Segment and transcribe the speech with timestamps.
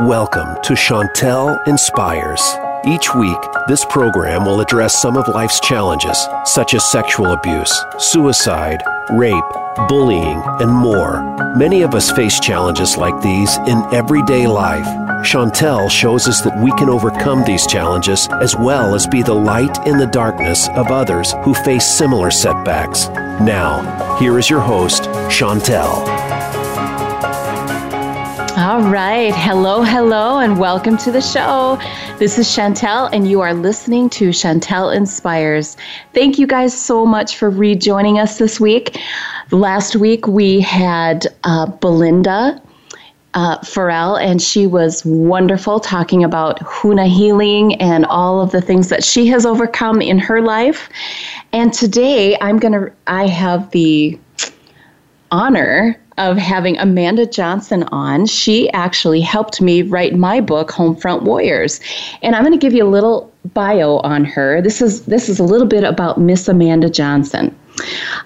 [0.00, 2.40] Welcome to Chantel Inspires.
[2.86, 3.36] Each week,
[3.68, 9.44] this program will address some of life's challenges, such as sexual abuse, suicide, rape,
[9.88, 11.20] bullying, and more.
[11.54, 14.86] Many of us face challenges like these in everyday life.
[15.22, 19.86] Chantel shows us that we can overcome these challenges as well as be the light
[19.86, 23.08] in the darkness of others who face similar setbacks.
[23.42, 26.19] Now, here is your host, Chantel.
[28.60, 29.34] All right.
[29.34, 31.78] Hello, hello, and welcome to the show.
[32.18, 35.78] This is Chantel, and you are listening to Chantel Inspires.
[36.12, 39.00] Thank you guys so much for rejoining us this week.
[39.50, 42.60] Last week we had uh, Belinda
[43.32, 48.90] uh, Farrell, and she was wonderful talking about Huna healing and all of the things
[48.90, 50.90] that she has overcome in her life.
[51.54, 54.18] And today I'm going to, I have the
[55.30, 58.26] honor of having Amanda Johnson on.
[58.26, 61.80] She actually helped me write my book, Homefront Warriors.
[62.22, 64.60] And I'm going to give you a little bio on her.
[64.60, 67.56] This is this is a little bit about Miss Amanda Johnson.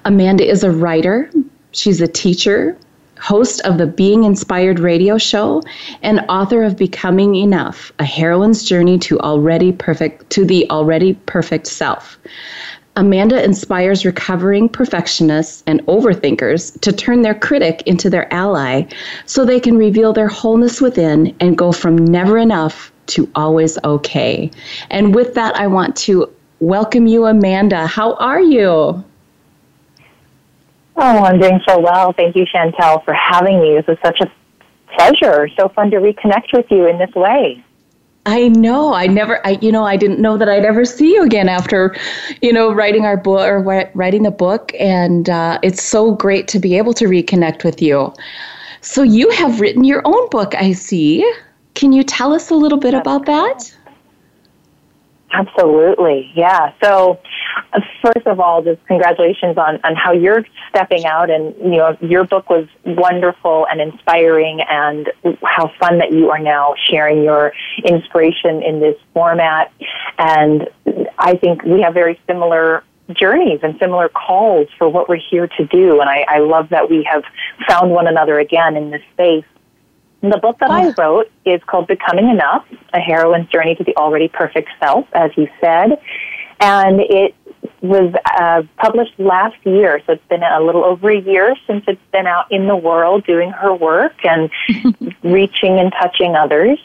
[0.05, 1.30] Amanda is a writer,
[1.70, 2.77] she's a teacher,
[3.20, 5.62] host of the Being Inspired radio show,
[6.02, 11.68] and author of Becoming Enough: A Heroine's Journey to Already Perfect to the Already Perfect
[11.68, 12.18] Self.
[12.96, 18.84] Amanda inspires recovering perfectionists and overthinkers to turn their critic into their ally
[19.26, 24.50] so they can reveal their wholeness within and go from never enough to always okay.
[24.90, 27.86] And with that, I want to welcome you, Amanda.
[27.86, 29.04] How are you?
[30.96, 32.12] Oh, I'm doing so well.
[32.12, 33.74] Thank you, Chantel, for having me.
[33.74, 34.30] This is such a
[34.96, 35.48] pleasure.
[35.58, 37.64] So fun to reconnect with you in this way.
[38.27, 38.94] I know.
[38.94, 41.94] I never, I, you know, I didn't know that I'd ever see you again after,
[42.41, 43.61] you know, writing our book or
[43.94, 44.72] writing the book.
[44.78, 48.14] And uh, it's so great to be able to reconnect with you.
[48.80, 51.30] So you have written your own book, I see.
[51.75, 53.75] Can you tell us a little bit about that?
[55.34, 56.30] Absolutely.
[56.36, 56.72] Yeah.
[56.83, 57.20] So,
[57.72, 61.96] uh, first of all, just congratulations on, on how you're stepping out and, you know,
[62.00, 65.11] your book was wonderful and inspiring and
[65.42, 67.52] how fun that you are now sharing your
[67.84, 69.72] inspiration in this format.
[70.18, 70.68] And
[71.18, 75.66] I think we have very similar journeys and similar calls for what we're here to
[75.66, 76.01] do.
[76.01, 77.24] And I, I love that we have
[77.68, 79.45] found one another again in this space.
[80.30, 82.64] The book that I wrote is called Becoming Enough,
[82.95, 86.01] A Heroine's Journey to the Already Perfect Self, as you said.
[86.61, 87.35] And it
[87.83, 92.01] was uh, published last year, so it's been a little over a year since it's
[92.11, 94.51] been out in the world doing her work and
[95.23, 96.79] reaching and touching others.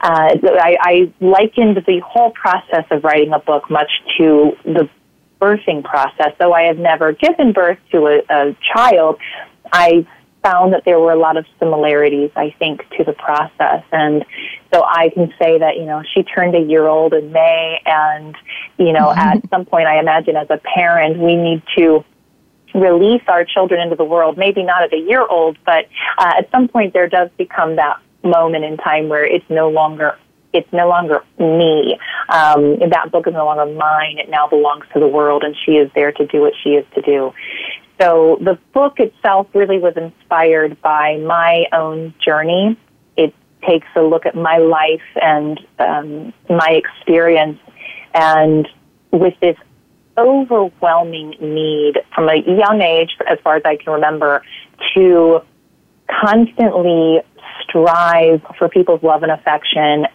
[0.00, 4.88] Uh, I, I likened the whole process of writing a book much to the
[5.40, 6.32] birthing process.
[6.38, 9.18] Though I have never given birth to a, a child,
[9.72, 10.06] I
[10.42, 13.82] found that there were a lot of similarities, I think, to the process.
[13.92, 14.24] And
[14.72, 18.36] so I can say that, you know, she turned a year old in May and,
[18.78, 19.18] you know, mm-hmm.
[19.18, 22.04] at some point I imagine as a parent, we need to
[22.74, 25.86] release our children into the world, maybe not at a year old, but
[26.18, 30.18] uh, at some point there does become that moment in time where it's no longer
[30.52, 31.98] it's no longer me.
[32.30, 34.18] Um, that book is no longer mine.
[34.18, 36.86] It now belongs to the world, and she is there to do what she is
[36.94, 37.32] to do.
[38.00, 42.78] So the book itself really was inspired by my own journey.
[43.16, 43.34] It
[43.66, 47.58] takes a look at my life and um, my experience,
[48.14, 48.68] and
[49.10, 49.56] with this
[50.16, 54.42] overwhelming need from a young age, as far as I can remember,
[54.94, 55.40] to
[56.08, 57.20] constantly
[57.62, 60.06] strive for people's love and affection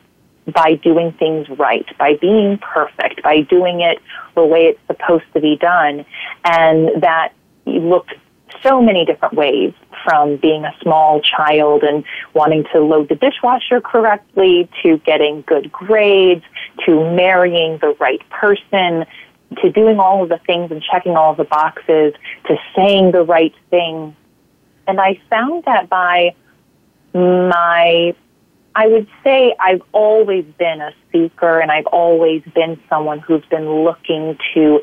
[0.53, 3.99] by doing things right, by being perfect, by doing it
[4.35, 6.05] the way it's supposed to be done,
[6.43, 7.33] and that
[7.65, 8.13] looked
[8.61, 12.03] so many different ways from being a small child and
[12.33, 16.43] wanting to load the dishwasher correctly to getting good grades
[16.85, 19.05] to marrying the right person
[19.61, 22.13] to doing all of the things and checking all of the boxes
[22.47, 24.15] to saying the right thing.
[24.87, 26.35] And I found that by
[27.13, 28.15] my
[28.75, 33.69] I would say I've always been a speaker and I've always been someone who's been
[33.69, 34.81] looking to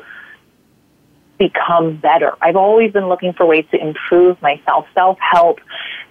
[1.41, 2.33] become better.
[2.39, 4.85] I've always been looking for ways to improve myself.
[4.93, 5.59] Self help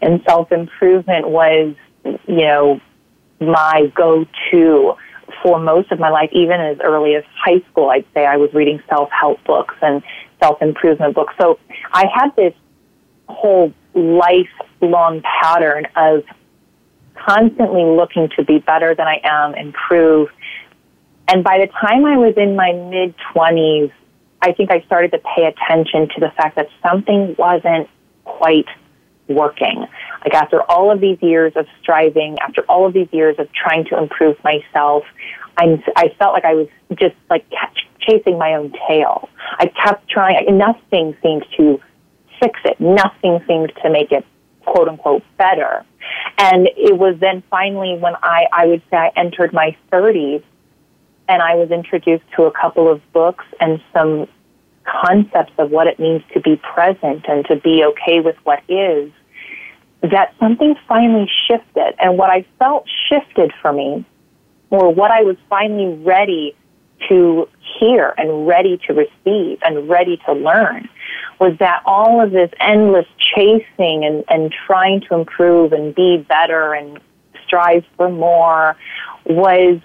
[0.02, 2.80] and self improvement was, you know,
[3.40, 4.94] my go to
[5.42, 7.90] for most of my life, even as early as high school.
[7.90, 10.02] I'd say I was reading self help books and
[10.40, 11.34] self improvement books.
[11.40, 11.60] So
[11.92, 12.54] I had this
[13.28, 16.24] whole lifelong pattern of
[17.14, 20.28] constantly looking to be better than I am, improve.
[21.28, 23.92] And by the time I was in my mid 20s,
[24.42, 27.88] I think I started to pay attention to the fact that something wasn't
[28.24, 28.66] quite
[29.28, 29.86] working.
[30.22, 33.84] Like after all of these years of striving, after all of these years of trying
[33.86, 35.04] to improve myself,
[35.56, 39.28] I'm, I felt like I was just like catch, chasing my own tail.
[39.58, 41.80] I kept trying, nothing seemed to
[42.40, 42.80] fix it.
[42.80, 44.24] Nothing seemed to make it
[44.64, 45.84] quote unquote better.
[46.38, 50.42] And it was then finally when I, I would say I entered my 30s
[51.30, 54.26] and I was introduced to a couple of books and some
[54.84, 59.12] concepts of what it means to be present and to be okay with what is,
[60.02, 61.94] that something finally shifted.
[62.00, 64.04] And what I felt shifted for me,
[64.70, 66.56] or what I was finally ready
[67.08, 67.48] to
[67.78, 70.88] hear and ready to receive and ready to learn,
[71.38, 76.74] was that all of this endless chasing and, and trying to improve and be better
[76.74, 76.98] and
[77.46, 78.76] strive for more
[79.26, 79.80] was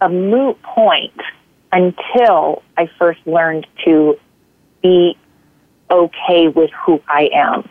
[0.00, 1.20] a moot point
[1.72, 4.18] until I first learned to
[4.82, 5.16] be
[5.90, 7.68] okay with who I am,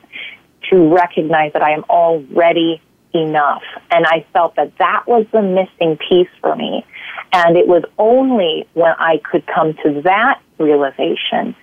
[0.70, 2.82] to recognize that I am already
[3.14, 3.64] enough.
[3.92, 6.86] And I felt that that was the missing piece for me.
[7.32, 11.56] And it was only when I could come to that realization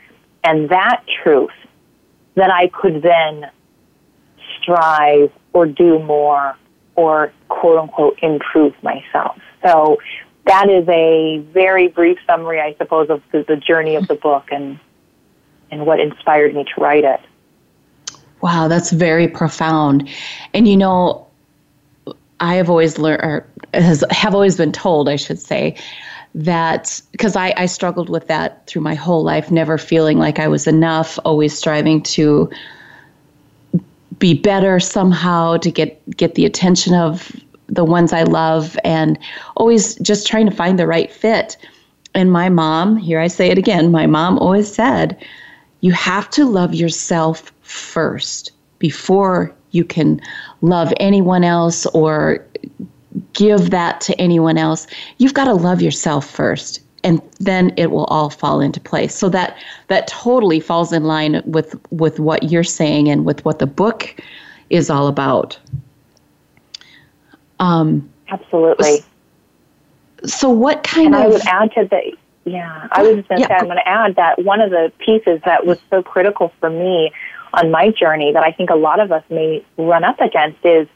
[0.45, 1.51] and that truth
[2.35, 3.51] that I could then
[4.61, 6.57] strive or do more
[6.95, 9.39] or quote unquote improve myself.
[9.65, 9.99] So
[10.47, 14.49] that is a very brief summary, I suppose, of the, the journey of the book
[14.51, 14.79] and
[15.71, 17.21] and what inspired me to write it.
[18.43, 20.09] Wow, that's very profound.
[20.53, 21.27] And you know,
[22.41, 25.77] I have always learned, or has, have always been told, I should say,
[26.35, 30.49] that because I, I struggled with that through my whole life, never feeling like I
[30.49, 32.51] was enough, always striving to
[34.19, 37.35] be better somehow to get get the attention of
[37.73, 39.19] the ones I love and
[39.57, 41.57] always just trying to find the right fit.
[42.15, 45.25] And my mom, here I say it again, my mom always said,
[45.81, 50.21] you have to love yourself first before you can
[50.61, 52.47] love anyone else or
[53.33, 54.87] give that to anyone else.
[55.19, 59.15] You've got to love yourself first and then it will all fall into place.
[59.15, 59.57] So that
[59.89, 64.15] that totally falls in line with with what you're saying and with what the book
[64.71, 65.59] is all about.
[67.63, 69.05] Um, Absolutely.
[70.25, 71.21] So what kind and of?
[71.21, 73.49] I would add to the yeah, I was just going to yeah.
[73.49, 76.71] say, I'm going to add that one of the pieces that was so critical for
[76.71, 77.13] me
[77.53, 80.89] on my journey that I think a lot of us may run up against is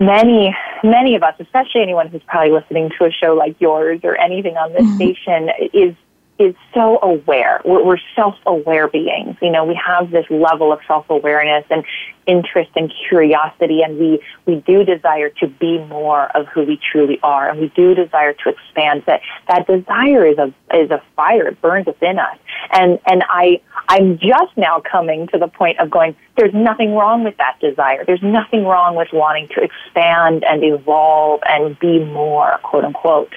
[0.00, 4.16] many, many of us, especially anyone who's probably listening to a show like yours or
[4.16, 4.96] anything on this mm-hmm.
[4.96, 5.94] station, is
[6.42, 7.60] is so aware.
[7.64, 9.36] We're, we're self-aware beings.
[9.40, 11.84] You know, we have this level of self-awareness and
[12.26, 17.18] interest and curiosity, and we we do desire to be more of who we truly
[17.22, 19.04] are, and we do desire to expand.
[19.06, 22.38] That that desire is a is a fire; it burns within us.
[22.72, 26.16] And and I I'm just now coming to the point of going.
[26.36, 28.04] There's nothing wrong with that desire.
[28.06, 33.34] There's nothing wrong with wanting to expand and evolve and be more, quote unquote.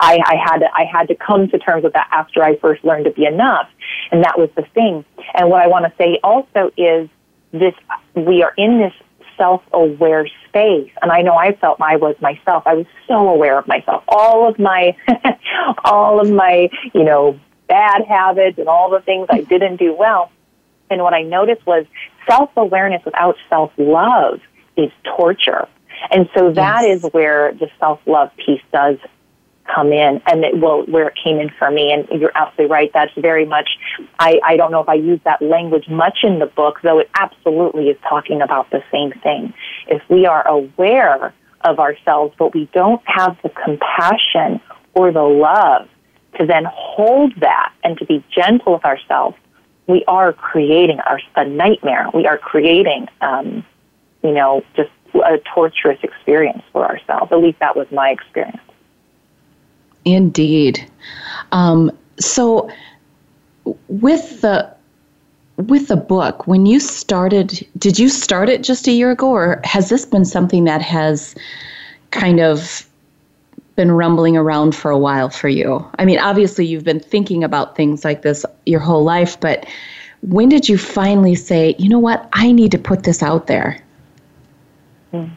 [0.00, 2.84] I, I had to, I had to come to terms with that after I first
[2.84, 3.68] learned to be enough,
[4.10, 5.04] and that was the thing.
[5.34, 7.08] And what I want to say also is
[7.52, 7.74] this:
[8.14, 8.92] we are in this
[9.36, 12.64] self-aware space, and I know I felt I was myself.
[12.66, 14.04] I was so aware of myself.
[14.08, 14.96] All of my,
[15.84, 17.38] all of my, you know,
[17.68, 20.30] bad habits and all the things I didn't do well.
[20.90, 21.86] And what I noticed was
[22.28, 24.40] self-awareness without self-love
[24.76, 25.68] is torture.
[26.10, 27.04] And so that yes.
[27.04, 28.96] is where the self-love piece does
[29.72, 31.92] come in and it will where it came in for me.
[31.92, 32.90] And you're absolutely right.
[32.92, 33.78] That's very much
[34.18, 37.10] I, I don't know if I use that language much in the book though it
[37.14, 39.52] absolutely is talking about the same thing.
[39.86, 44.60] If we are aware of ourselves but we don't have the compassion
[44.94, 45.88] or the love
[46.38, 49.36] to then hold that and to be gentle with ourselves
[49.88, 52.08] we are creating our, a nightmare.
[52.14, 53.64] We are creating um,
[54.22, 57.32] you know just a torturous experience for ourselves.
[57.32, 58.60] At least that was my experience
[60.14, 60.84] Indeed.
[61.52, 62.70] Um, so,
[63.88, 64.72] with the
[65.56, 69.60] with the book, when you started, did you start it just a year ago, or
[69.64, 71.34] has this been something that has
[72.10, 72.88] kind of
[73.74, 75.84] been rumbling around for a while for you?
[75.98, 79.66] I mean, obviously, you've been thinking about things like this your whole life, but
[80.22, 83.82] when did you finally say, you know what, I need to put this out there?
[85.12, 85.30] Mm.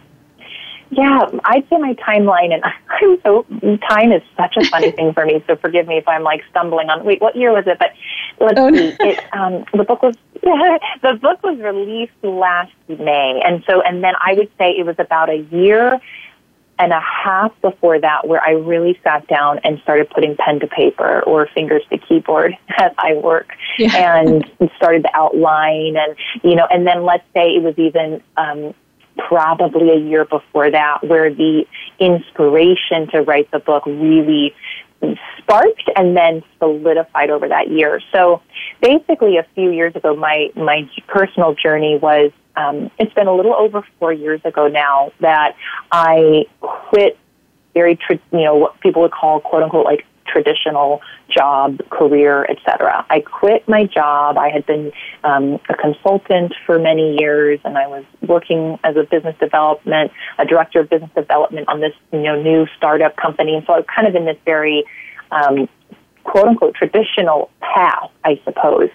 [0.91, 3.45] Yeah, I'd say my timeline, and I'm so
[3.89, 5.43] time is such a funny thing for me.
[5.48, 7.05] So forgive me if I'm like stumbling on.
[7.05, 7.79] Wait, what year was it?
[7.79, 7.91] But
[8.39, 8.95] let's oh, see.
[9.00, 14.03] It, um, the book was yeah, the book was released last May, and so and
[14.03, 16.00] then I would say it was about a year
[16.81, 20.67] and a half before that where I really sat down and started putting pen to
[20.67, 23.95] paper or fingers to keyboard as I work yeah.
[23.95, 28.74] and started to outline and, you know, and then let's say it was even, um,
[29.18, 31.65] probably a year before that where the
[32.00, 34.53] inspiration to write the book really
[35.38, 38.01] sparked and then solidified over that year.
[38.12, 38.41] So
[38.82, 43.53] basically a few years ago my my personal journey was um, it's been a little
[43.53, 45.56] over four years ago now that
[45.91, 47.18] I quit
[47.74, 53.06] very, you know, what people would call quote unquote like traditional job, career, etc.
[53.10, 54.38] I quit my job.
[54.38, 54.92] I had been
[55.24, 60.46] um, a consultant for many years, and I was working as a business development, a
[60.46, 63.56] director of business development on this you know new startup company.
[63.56, 64.84] And so I was kind of in this very
[65.32, 65.68] um,
[66.24, 68.90] quote unquote traditional path, I suppose,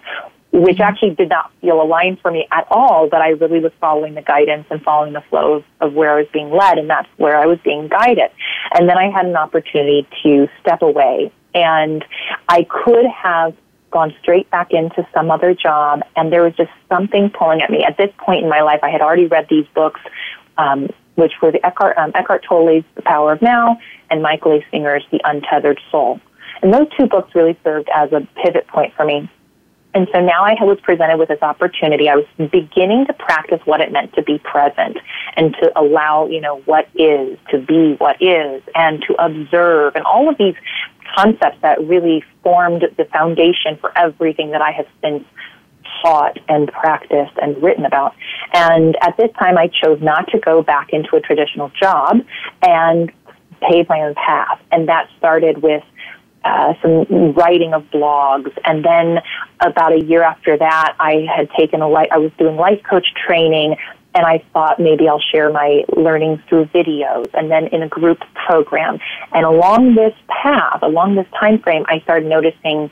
[0.56, 4.14] which actually did not feel aligned for me at all, but I really was following
[4.14, 7.08] the guidance and following the flow of, of where I was being led, and that's
[7.18, 8.30] where I was being guided.
[8.72, 12.02] And then I had an opportunity to step away, and
[12.48, 13.54] I could have
[13.90, 17.84] gone straight back into some other job, and there was just something pulling at me.
[17.84, 20.00] At this point in my life, I had already read these books,
[20.56, 23.78] um, which were the Eckhart, um, Eckhart Tolle's The Power of Now
[24.10, 24.64] and Michael A.
[24.70, 26.18] Singer's The Untethered Soul.
[26.62, 29.28] And those two books really served as a pivot point for me
[29.96, 32.10] and so now I was presented with this opportunity.
[32.10, 34.98] I was beginning to practice what it meant to be present
[35.38, 40.04] and to allow, you know, what is, to be what is, and to observe, and
[40.04, 40.54] all of these
[41.16, 45.24] concepts that really formed the foundation for everything that I have since
[46.02, 48.14] taught and practiced and written about.
[48.52, 52.18] And at this time, I chose not to go back into a traditional job
[52.60, 53.10] and
[53.62, 54.60] pave my own path.
[54.70, 55.84] And that started with
[56.46, 59.18] uh, some writing of blogs, and then
[59.60, 62.08] about a year after that, I had taken a life.
[62.12, 63.76] I was doing life coach training,
[64.14, 68.20] and I thought maybe I'll share my learnings through videos, and then in a group
[68.46, 68.98] program.
[69.32, 72.90] And along this path, along this time frame, I started noticing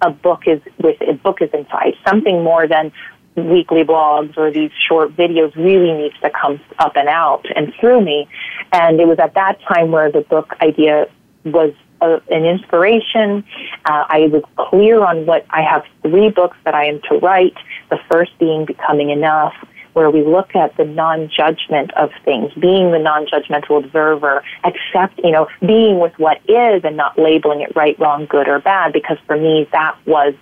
[0.00, 2.92] a book is with a book is inside something more than
[3.36, 8.00] weekly blogs or these short videos really needs to come up and out and through
[8.00, 8.28] me.
[8.72, 11.08] And it was at that time where the book idea
[11.44, 13.44] was a, an inspiration.
[13.84, 17.56] Uh, I was clear on what I have three books that I am to write.
[17.90, 19.54] The first being Becoming Enough,
[19.94, 25.46] where we look at the non-judgment of things, being the non-judgmental observer, accept, you know,
[25.60, 29.36] being with what is and not labeling it right, wrong, good, or bad, because for
[29.36, 30.34] me that was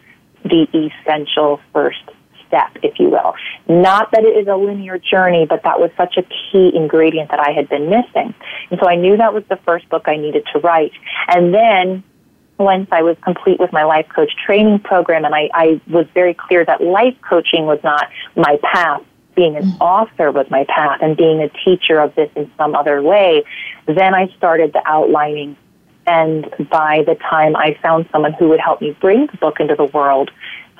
[0.44, 2.02] the essential first
[2.52, 3.34] step, if you will.
[3.66, 7.40] Not that it is a linear journey, but that was such a key ingredient that
[7.40, 8.34] I had been missing.
[8.70, 10.92] And so I knew that was the first book I needed to write.
[11.28, 12.04] And then
[12.58, 16.34] once I was complete with my life coach training program and I, I was very
[16.34, 19.02] clear that life coaching was not my path,
[19.34, 19.82] being an mm-hmm.
[19.82, 23.42] author was my path and being a teacher of this in some other way,
[23.86, 25.56] then I started the outlining.
[26.06, 29.74] And by the time I found someone who would help me bring the book into
[29.74, 30.30] the world,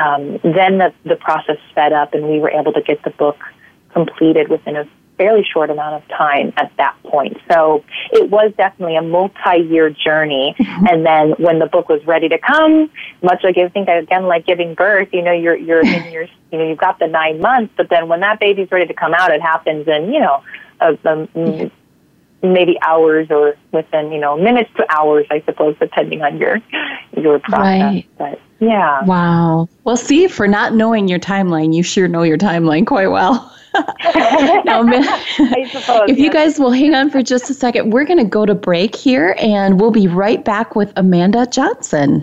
[0.02, 3.38] um, then the, the process sped up and we were able to get the book
[3.92, 7.36] completed within a fairly short amount of time at that point.
[7.50, 10.54] So it was definitely a multi-year journey.
[10.58, 10.86] Mm-hmm.
[10.88, 12.90] And then when the book was ready to come,
[13.22, 16.58] much like I think again like giving birth, you know, you're you're in your you
[16.58, 19.30] know you've got the nine months, but then when that baby's ready to come out,
[19.30, 20.42] it happens in you know
[20.80, 21.70] a, a,
[22.42, 26.60] maybe hours or within you know minutes to hours, I suppose, depending on your
[27.16, 27.82] your process.
[27.82, 28.08] Right.
[28.18, 29.04] But yeah.
[29.04, 29.68] Wow.
[29.84, 33.52] Well, see, for not knowing your timeline, you sure know your timeline quite well.
[34.64, 34.82] now,
[35.70, 38.44] suppose, if you guys will hang on for just a second, we're going to go
[38.44, 42.22] to break here and we'll be right back with Amanda Johnson.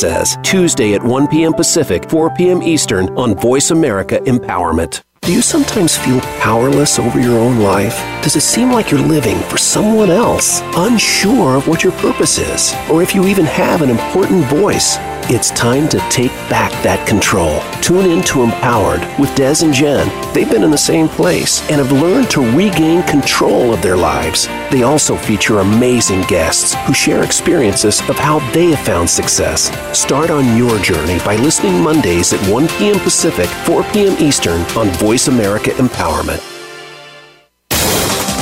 [0.00, 1.52] says, Tuesday at 1 p.m.
[1.52, 2.62] Pacific, 4 p.m.
[2.62, 5.02] Eastern on Voice America Empowerment.
[5.20, 7.98] Do you sometimes feel powerless over your own life?
[8.22, 12.74] Does it seem like you're living for someone else, unsure of what your purpose is,
[12.90, 14.96] or if you even have an important voice?
[15.32, 17.60] It's time to take back that control.
[17.80, 20.08] Tune in to Empowered with Des and Jen.
[20.34, 24.48] They've been in the same place and have learned to regain control of their lives.
[24.72, 29.70] They also feature amazing guests who share experiences of how they have found success.
[29.96, 32.98] Start on your journey by listening Mondays at 1 p.m.
[32.98, 34.16] Pacific, 4 p.m.
[34.18, 36.49] Eastern on Voice America Empowerment.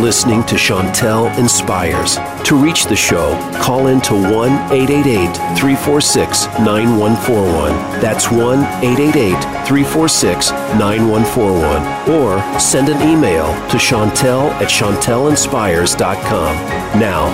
[0.00, 2.16] listening to Chantel Inspires.
[2.44, 8.00] To reach the show, call in to 1 888 346 9141.
[8.00, 9.32] That's 1 888
[9.66, 12.10] 346 9141.
[12.10, 16.54] Or send an email to Chantel at ChantelInspires.com.
[17.00, 17.26] Now,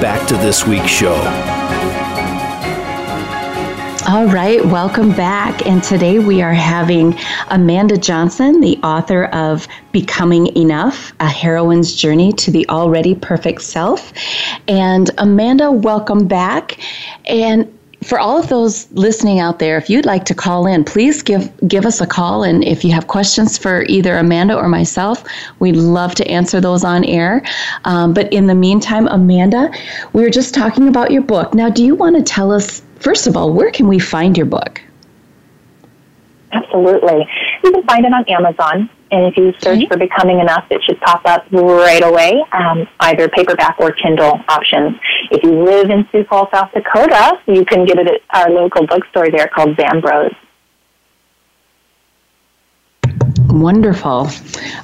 [0.00, 1.59] back to this week's show.
[4.10, 5.64] All right, welcome back.
[5.64, 7.16] And today we are having
[7.48, 14.12] Amanda Johnson, the author of Becoming Enough A Heroine's Journey to the Already Perfect Self.
[14.66, 16.80] And Amanda, welcome back.
[17.26, 17.72] And
[18.02, 21.50] for all of those listening out there, if you'd like to call in, please give
[21.68, 22.44] give us a call.
[22.44, 25.24] And if you have questions for either Amanda or myself,
[25.58, 27.42] we'd love to answer those on air.
[27.84, 29.70] Um, but in the meantime, Amanda,
[30.12, 31.54] we were just talking about your book.
[31.54, 34.46] Now, do you want to tell us First of all, where can we find your
[34.46, 34.80] book?
[36.52, 37.26] Absolutely.
[37.64, 38.90] You can find it on Amazon.
[39.12, 43.28] And if you search for Becoming Enough, it should pop up right away, um, either
[43.28, 44.96] paperback or Kindle options.
[45.32, 48.86] If you live in Sioux Falls, South Dakota, you can get it at our local
[48.86, 50.34] bookstore there called Zandbroz.
[53.48, 54.28] Wonderful.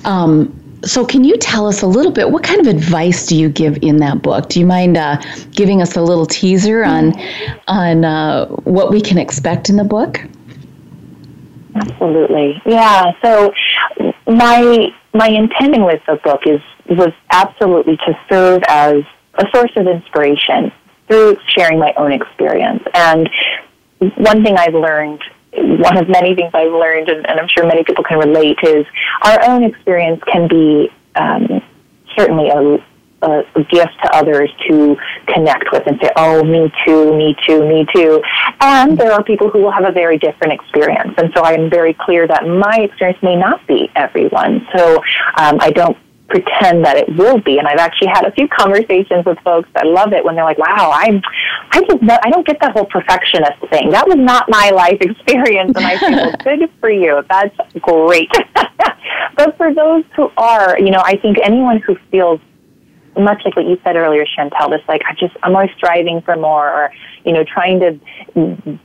[0.04, 0.52] Um,
[0.84, 2.30] so, can you tell us a little bit?
[2.30, 4.48] What kind of advice do you give in that book?
[4.48, 5.20] Do you mind uh,
[5.52, 7.18] giving us a little teaser on
[7.66, 10.20] on uh, what we can expect in the book?
[11.76, 13.12] Absolutely, yeah.
[13.22, 13.52] So,
[14.26, 19.02] my my intention with the book is was absolutely to serve as
[19.34, 20.72] a source of inspiration
[21.08, 22.82] through sharing my own experience.
[22.94, 23.28] And
[23.98, 25.22] one thing I've learned
[25.56, 28.84] one of many things I've learned, and, and I'm sure many people can relate, is
[29.22, 31.62] our own experience can be um,
[32.16, 32.78] certainly a,
[33.22, 37.66] a, a gift to others to connect with and say, oh, me too, me too,
[37.66, 38.22] me too.
[38.60, 41.14] And there are people who will have a very different experience.
[41.16, 44.66] And so I am very clear that my experience may not be everyone.
[44.74, 44.96] So
[45.38, 45.96] um, I don't
[46.28, 47.58] pretend that it will be.
[47.58, 50.58] And I've actually had a few conversations with folks that love it when they're like,
[50.58, 51.22] "Wow, I'm,
[51.70, 53.90] I just, I don't get that whole perfectionist thing.
[53.90, 57.22] That was not my life experience." And I feel good for you.
[57.28, 58.30] That's great."
[59.36, 62.40] but for those who are, you know, I think anyone who feels
[63.18, 66.36] much like what you said earlier, Chantel, this like I just I'm always striving for
[66.36, 66.92] more, or
[67.24, 67.98] you know, trying to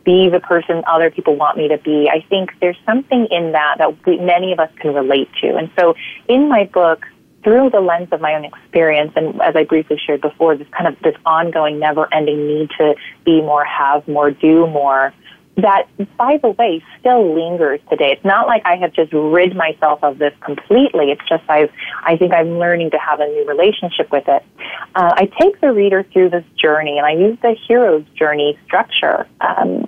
[0.04, 2.10] be the person other people want me to be.
[2.10, 5.70] I think there's something in that that we, many of us can relate to, and
[5.78, 5.96] so
[6.28, 7.06] in my book,
[7.44, 10.88] through the lens of my own experience, and as I briefly shared before, this kind
[10.88, 15.14] of this ongoing, never-ending need to be more, have more, do more,
[15.62, 18.12] that, by the way, still lingers today.
[18.12, 21.12] It's not like I have just rid myself of this completely.
[21.12, 21.72] It's just I've,
[22.04, 24.44] I think I'm learning to have a new relationship with it.
[24.96, 29.28] Uh, I take the reader through this journey, and I use the hero's journey structure
[29.42, 29.88] um,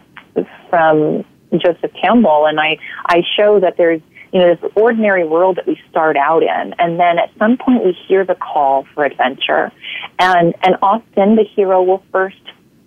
[0.70, 4.02] from Joseph Campbell, and I, I show that there's
[4.34, 6.74] you know, this ordinary world that we start out in.
[6.80, 9.72] And then at some point we hear the call for adventure.
[10.18, 12.42] And, and often the hero will first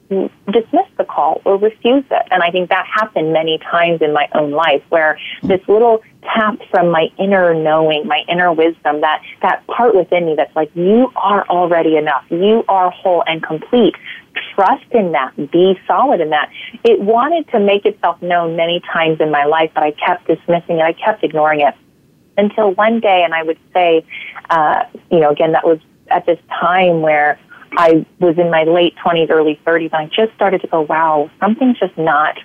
[0.08, 2.22] dismiss the call or refuse it.
[2.30, 6.58] And I think that happened many times in my own life where this little tap
[6.70, 11.10] from my inner knowing, my inner wisdom, that, that part within me that's like, you
[11.16, 12.24] are already enough.
[12.30, 13.94] You are whole and complete
[14.54, 16.50] trust in that, be solid in that.
[16.84, 20.78] It wanted to make itself known many times in my life, but I kept dismissing
[20.78, 20.82] it.
[20.82, 21.74] I kept ignoring it
[22.36, 24.04] until one day, and I would say,
[24.50, 27.38] uh, you know, again, that was at this time where
[27.76, 31.30] I was in my late 20s, early 30s, and I just started to go, wow,
[31.40, 32.38] something's just not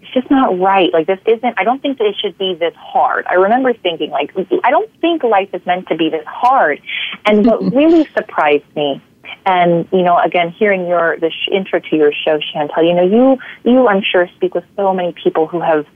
[0.00, 0.90] it's just not right.
[0.92, 3.26] Like this isn't, I don't think that it should be this hard.
[3.26, 4.32] I remember thinking like,
[4.64, 6.80] I don't think life is meant to be this hard.
[7.26, 9.02] And what really surprised me
[9.44, 13.04] and you know, again, hearing your the sh- intro to your show, Chantel, you know,
[13.04, 13.38] you
[13.70, 15.86] you I'm sure speak with so many people who have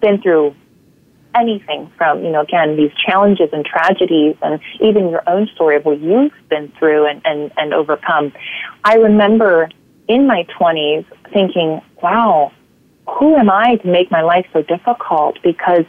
[0.00, 0.54] been through
[1.34, 5.84] anything from you know again these challenges and tragedies and even your own story of
[5.84, 8.32] what you've been through and and, and overcome.
[8.84, 9.68] I remember
[10.08, 12.52] in my 20s thinking, wow,
[13.08, 15.38] who am I to make my life so difficult?
[15.42, 15.84] Because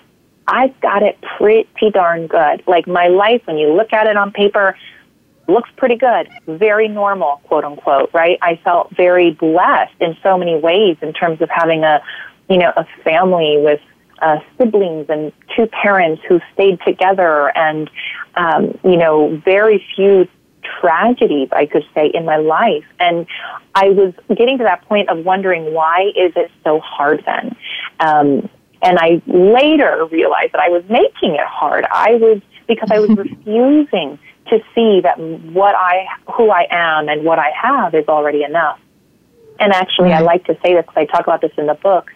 [0.48, 2.64] I've got it pretty darn good.
[2.68, 4.78] Like my life, when you look at it on paper,
[5.48, 8.38] looks pretty good, very normal, quote unquote, right?
[8.42, 12.02] I felt very blessed in so many ways in terms of having a,
[12.50, 13.82] you know, a family with
[14.22, 17.90] uh, siblings and two parents who stayed together and,
[18.36, 20.28] um, you know, very few
[20.80, 22.86] tragedies, I could say, in my life.
[23.00, 23.28] And
[23.74, 27.56] I was getting to that point of wondering why is it so hard then?
[28.00, 28.50] Um,
[28.82, 31.86] and I later realized that I was making it hard.
[31.92, 37.24] I was because I was refusing to see that what I, who I am and
[37.24, 38.80] what I have is already enough.
[39.60, 42.12] And actually, I like to say this because I talk about this in the book,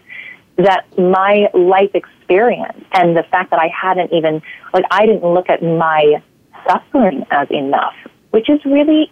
[0.64, 4.42] that my life experience and the fact that I hadn't even,
[4.72, 6.22] like, I didn't look at my
[6.66, 7.94] suffering as enough,
[8.30, 9.10] which is really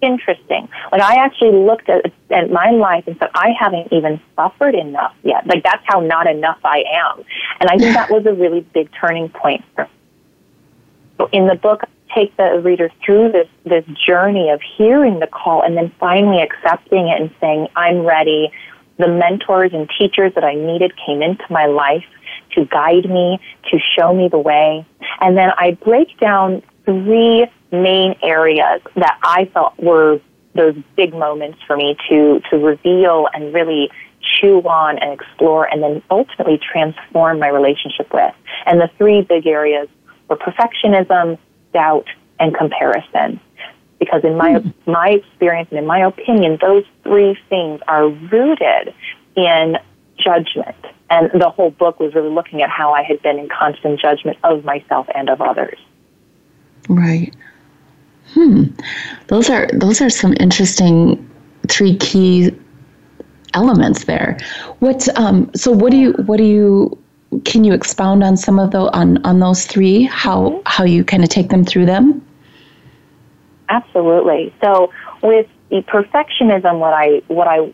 [0.00, 0.68] interesting.
[0.92, 5.14] Like, I actually looked at, at my life and said, I haven't even suffered enough
[5.22, 5.46] yet.
[5.46, 7.24] Like, that's how not enough I am.
[7.60, 9.90] And I think that was a really big turning point for me.
[11.18, 11.82] So in the book,
[12.14, 17.08] take the reader through this this journey of hearing the call and then finally accepting
[17.08, 18.50] it and saying, I'm ready.
[18.98, 22.04] The mentors and teachers that I needed came into my life
[22.52, 23.38] to guide me,
[23.70, 24.86] to show me the way.
[25.20, 30.20] And then I break down three main areas that I felt were
[30.54, 35.82] those big moments for me to, to reveal and really chew on and explore and
[35.82, 38.34] then ultimately transform my relationship with.
[38.66, 39.88] And the three big areas
[40.28, 41.38] were perfectionism,
[41.72, 42.06] doubt,
[42.40, 43.40] and comparison.
[43.98, 44.72] Because in my, mm.
[44.86, 48.94] my experience and in my opinion, those three things are rooted
[49.34, 49.76] in
[50.18, 50.76] judgment.
[51.10, 54.36] And the whole book was really looking at how I had been in constant judgment
[54.44, 55.78] of myself and of others.
[56.88, 57.34] Right.
[58.34, 58.64] Hmm.
[59.28, 61.28] Those are those are some interesting
[61.68, 62.50] three key
[63.54, 64.38] elements there.
[64.80, 66.98] What um so what do you what do you
[67.44, 70.04] can you expound on some of those on on those three?
[70.04, 70.62] How mm-hmm.
[70.66, 72.24] how you kind of take them through them?
[73.68, 74.54] Absolutely.
[74.62, 77.72] So with the perfectionism, what I what I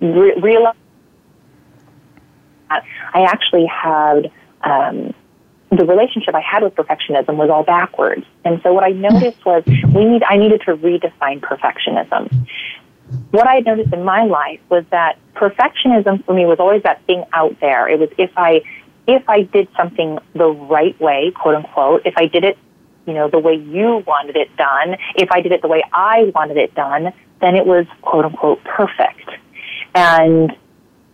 [0.00, 0.76] re- realized,
[2.70, 4.30] I actually had
[4.62, 5.14] um,
[5.70, 8.24] the relationship I had with perfectionism was all backwards.
[8.44, 12.46] And so what I noticed was we need I needed to redefine perfectionism.
[13.30, 17.24] What I noticed in my life was that perfectionism for me was always that thing
[17.32, 17.88] out there.
[17.88, 18.62] It was if I
[19.06, 22.58] if I did something the right way, quote unquote, if I did it,
[23.10, 26.30] you know, the way you wanted it done, if I did it the way I
[26.32, 29.28] wanted it done, then it was quote unquote perfect.
[29.96, 30.52] And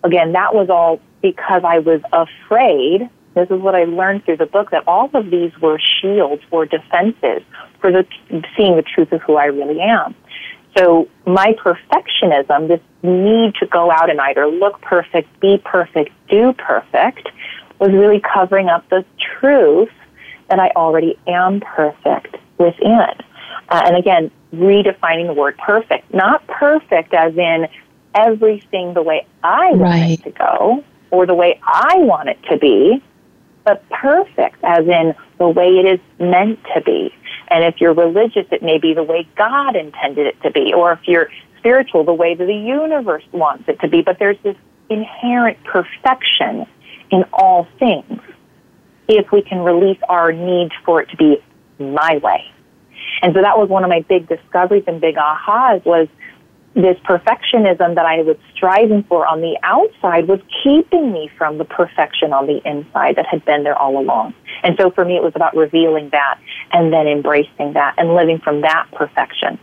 [0.05, 3.09] again, that was all because I was afraid.
[3.35, 6.67] This is what I learned through the book that all of these were shields or
[6.67, 7.43] defenses
[7.81, 8.05] for the,
[8.55, 10.15] seeing the truth of who I really am.
[10.77, 16.53] So my perfectionism, this need to go out and either look perfect, be perfect, do
[16.53, 17.31] perfect,
[17.79, 19.03] was really covering up the
[19.41, 19.89] truth
[20.49, 23.09] that I already am perfect within.
[23.69, 26.13] Uh, and again, redefining the word perfect.
[26.15, 27.69] Not perfect as in
[28.15, 30.21] everything the way I want right.
[30.21, 33.03] it to go or the way I want it to be,
[33.65, 37.13] but perfect as in the way it is meant to be.
[37.49, 40.73] And if you're religious, it may be the way God intended it to be.
[40.73, 44.03] Or if you're spiritual, the way that the universe wants it to be.
[44.03, 44.57] But there's this
[44.89, 46.67] inherent perfection
[47.11, 48.21] in all things
[49.09, 51.37] if we can release our need for it to be
[51.79, 52.45] my way.
[53.23, 56.09] And so that was one of my big discoveries and big ahas was
[56.75, 61.65] this perfectionism that I was striving for on the outside was keeping me from the
[61.65, 64.35] perfection on the inside that had been there all along.
[64.63, 66.39] And so for me, it was about revealing that
[66.73, 69.59] and then embracing that and living from that perfection.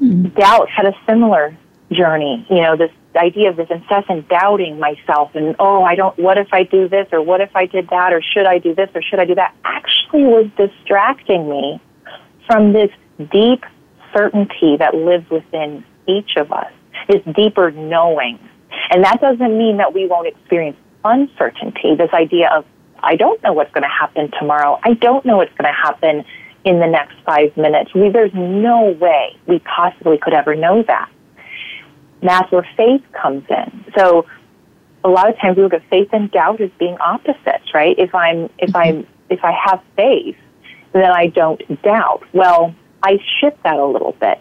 [0.00, 0.28] Mm-hmm.
[0.38, 1.56] Doubt had a similar
[1.90, 2.46] journey.
[2.48, 6.48] You know, this idea of this incessant doubting myself and, oh, I don't, what if
[6.52, 9.02] I do this or what if I did that or should I do this or
[9.02, 11.80] should I do that actually was distracting me
[12.46, 12.90] from this
[13.32, 13.64] deep
[14.14, 16.70] certainty that lives within each of us,
[17.08, 18.38] this deeper knowing.
[18.90, 22.64] And that doesn't mean that we won't experience uncertainty, this idea of,
[23.02, 24.78] I don't know what's going to happen tomorrow.
[24.84, 26.24] I don't know what's going to happen
[26.64, 27.94] in the next five minutes.
[27.94, 31.10] We, there's no way we possibly could ever know that
[32.22, 33.84] that's where faith comes in.
[33.96, 34.26] So
[35.04, 37.98] a lot of times we look at faith and doubt as being opposites, right?
[37.98, 39.12] If I'm if I'm mm-hmm.
[39.30, 40.36] if I have faith,
[40.92, 42.22] then I don't doubt.
[42.32, 44.38] Well, I shift that a little bit.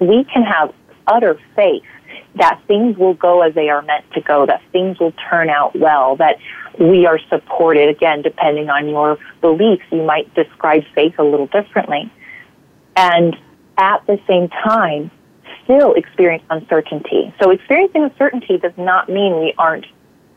[0.00, 0.74] We can have
[1.06, 1.84] utter faith
[2.34, 5.76] that things will go as they are meant to go, that things will turn out
[5.76, 6.38] well, that
[6.78, 7.88] we are supported.
[7.88, 12.10] Again, depending on your beliefs, you might describe faith a little differently.
[12.96, 13.36] And
[13.76, 15.10] at the same time,
[15.64, 17.34] still experience uncertainty.
[17.40, 19.86] So experiencing uncertainty does not mean we aren't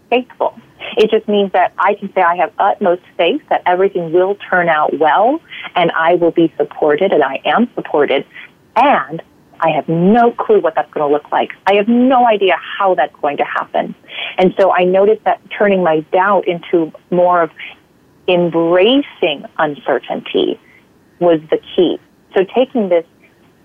[0.10, 0.58] faithful.
[0.98, 4.70] It just means that I can say I have utmost faith that everything will turn
[4.70, 5.42] out well
[5.76, 8.26] and I will be supported and I am supported
[8.76, 9.22] and
[9.60, 11.52] I have no clue what that's going to look like.
[11.66, 13.96] I have no idea how that's going to happen.
[14.38, 17.52] And so I noticed that turning my doubt into more of
[18.28, 20.60] embracing uncertainty
[21.20, 22.00] was the key.
[22.36, 23.06] So taking this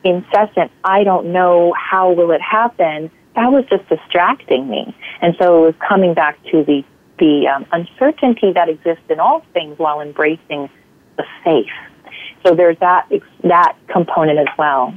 [0.04, 4.94] incessant, I don't know how will it happen, that was just distracting me.
[5.20, 6.84] And so it was coming back to the,
[7.18, 10.68] the um, uncertainty that exists in all things while embracing
[11.16, 11.66] the faith.
[12.44, 13.08] So there's that,
[13.44, 14.94] that component as well.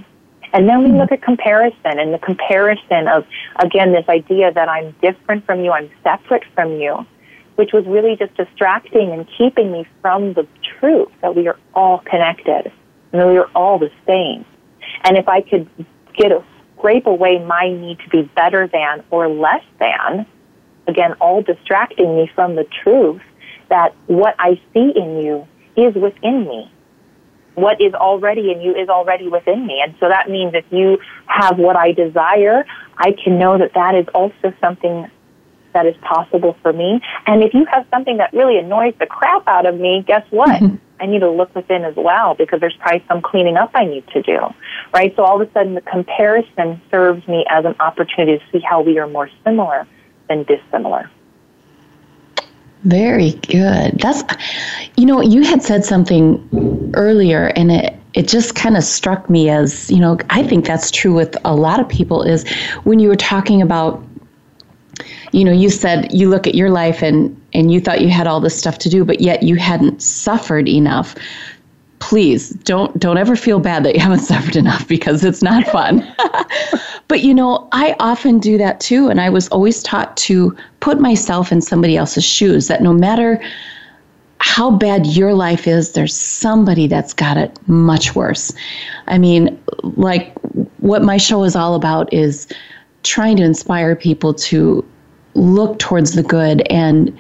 [0.54, 3.26] And then we look at comparison and the comparison of,
[3.58, 7.06] again, this idea that I'm different from you, I'm separate from you,
[7.56, 10.48] which was really just distracting and keeping me from the
[10.80, 12.72] truth that we are all connected
[13.12, 14.46] and that we are all the same.
[15.04, 15.70] And if I could
[16.16, 16.44] get a
[16.78, 20.26] scrape away my need to be better than or less than,
[20.88, 23.22] again, all distracting me from the truth
[23.70, 26.72] that what I see in you is within me.
[27.56, 29.82] What is already in you is already within me.
[29.84, 32.66] And so that means if you have what I desire,
[32.98, 35.10] I can know that that is also something
[35.74, 37.02] that is possible for me.
[37.26, 40.62] And if you have something that really annoys the crap out of me, guess what?
[41.04, 44.08] I need to look within as well because there's probably some cleaning up I need
[44.14, 44.40] to do,
[44.94, 45.14] right?
[45.18, 48.82] So all of a sudden the comparison serves me as an opportunity to see how
[48.82, 49.86] we are more similar
[50.30, 51.12] than dissimilar.
[52.84, 54.00] Very good.
[54.00, 54.24] That's,
[54.96, 59.50] you know, you had said something earlier and it, it just kind of struck me
[59.50, 62.50] as, you know, I think that's true with a lot of people is
[62.86, 64.02] when you were talking about
[65.34, 68.28] you know, you said you look at your life and and you thought you had
[68.28, 71.16] all this stuff to do, but yet you hadn't suffered enough.
[72.00, 76.06] Please don't don't ever feel bad that you haven't suffered enough because it's not fun.
[77.08, 81.00] but you know, I often do that too, and I was always taught to put
[81.00, 82.68] myself in somebody else's shoes.
[82.68, 83.42] That no matter
[84.40, 88.52] how bad your life is, there's somebody that's got it much worse.
[89.08, 90.38] I mean, like
[90.80, 92.48] what my show is all about is
[93.04, 94.86] trying to inspire people to
[95.36, 97.12] look towards the good and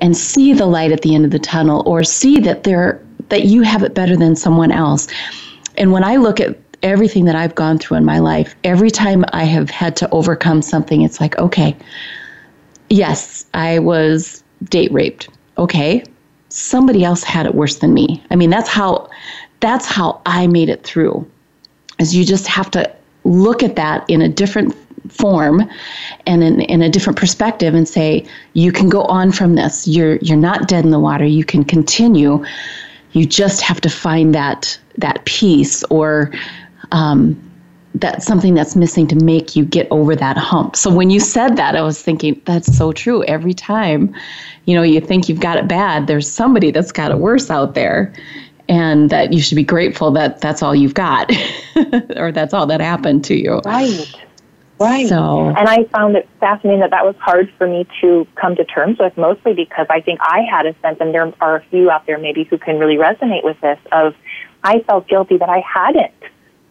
[0.00, 3.44] and see the light at the end of the tunnel or see that there that
[3.44, 5.08] you have it better than someone else.
[5.78, 9.24] And when I look at everything that I've gone through in my life, every time
[9.32, 11.76] I have had to overcome something, it's like, okay,
[12.90, 15.28] yes, I was date raped.
[15.58, 16.04] Okay.
[16.48, 18.22] Somebody else had it worse than me.
[18.30, 19.08] I mean, that's how
[19.60, 21.26] that's how I made it through.
[21.98, 22.92] Is you just have to
[23.24, 24.74] look at that in a different
[25.08, 25.68] form
[26.26, 29.86] and in, in a different perspective and say you can go on from this.
[29.88, 31.24] You're you're not dead in the water.
[31.24, 32.44] You can continue.
[33.12, 36.32] You just have to find that that peace or
[36.92, 37.50] um,
[37.96, 40.76] that's something that's missing to make you get over that hump.
[40.76, 43.22] So when you said that i was thinking that's so true.
[43.24, 44.14] Every time
[44.64, 47.74] you know you think you've got it bad there's somebody that's got it worse out
[47.74, 48.12] there.
[48.68, 51.30] And that you should be grateful that that's all you've got
[52.16, 53.60] or that's all that happened to you.
[53.66, 54.14] Right
[54.82, 55.08] Right.
[55.08, 58.64] So, and I found it fascinating that that was hard for me to come to
[58.64, 61.90] terms with, mostly because I think I had a sense, and there are a few
[61.90, 64.14] out there maybe who can really resonate with this, of
[64.64, 66.12] I felt guilty that I hadn't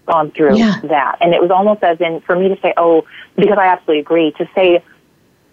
[0.06, 0.80] gone through yeah.
[0.84, 1.18] that.
[1.22, 4.32] And it was almost as in, for me to say, oh, because I absolutely agree,
[4.38, 4.84] to say,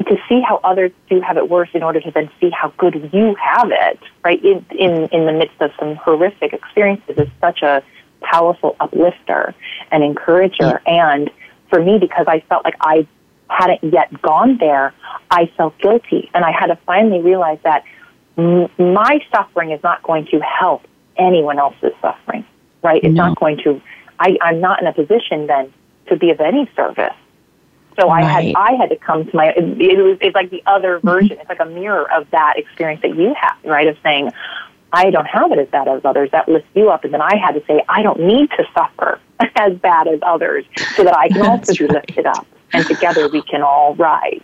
[0.07, 3.11] to see how others do have it worse in order to then see how good
[3.13, 7.63] you have it, right, in, in, in the midst of some horrific experiences is such
[7.63, 7.83] a
[8.21, 9.55] powerful uplifter
[9.91, 10.81] and encourager.
[10.87, 11.11] Yeah.
[11.11, 11.31] And
[11.71, 13.07] for me, because I felt like I
[13.51, 14.95] hadn't yet gone there,
[15.31, 16.31] I felt guilty.
[16.35, 17.85] And I had to finally realize that
[18.37, 20.83] m- my suffering is not going to help
[21.17, 22.45] anyone else's suffering,
[22.83, 23.03] right?
[23.03, 23.29] It's no.
[23.29, 23.81] not going to,
[24.19, 25.73] I, I'm not in a position then
[26.09, 27.15] to be of any service.
[27.99, 28.23] So right.
[28.23, 30.99] I had I had to come to my it, it was it's like the other
[30.99, 31.09] mm-hmm.
[31.09, 31.31] version.
[31.31, 31.41] Mm-hmm.
[31.41, 33.89] It's like a mirror of that experience that you have, right?
[33.89, 34.31] Of saying,
[34.93, 36.31] I don't have it as bad as others.
[36.31, 37.03] That lifts you up.
[37.05, 39.21] And then I had to say, I don't need to suffer
[39.57, 40.65] as bad as others
[40.97, 42.47] so that I can also be lifted up.
[42.73, 44.43] And together we can all rise.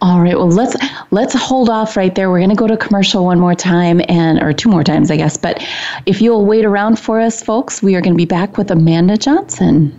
[0.00, 0.36] All right.
[0.36, 0.76] Well, let's
[1.12, 2.30] let's hold off right there.
[2.30, 5.16] We're going to go to commercial one more time and or two more times, I
[5.16, 5.36] guess.
[5.36, 5.66] But
[6.04, 9.16] if you'll wait around for us, folks, we are going to be back with Amanda
[9.16, 9.98] Johnson.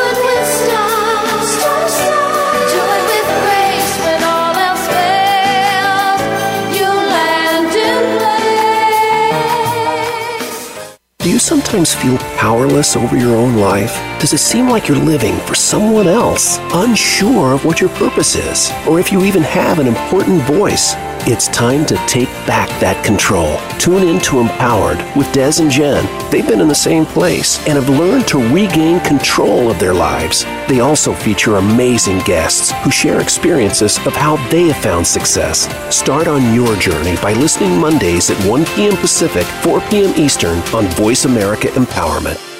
[11.41, 13.93] sometimes feel powerless over your own life?
[14.21, 18.71] Does it seem like you're living for someone else, unsure of what your purpose is,
[18.87, 20.93] or if you even have an important voice?
[21.27, 23.59] It's time to take back that control.
[23.77, 26.03] Tune in to Empowered with Des and Jen.
[26.31, 30.45] They've been in the same place and have learned to regain control of their lives.
[30.67, 35.69] They also feature amazing guests who share experiences of how they have found success.
[35.95, 38.97] Start on your journey by listening Mondays at 1 p.m.
[38.97, 40.15] Pacific, 4 p.m.
[40.15, 42.50] Eastern on Voice America Empowerment.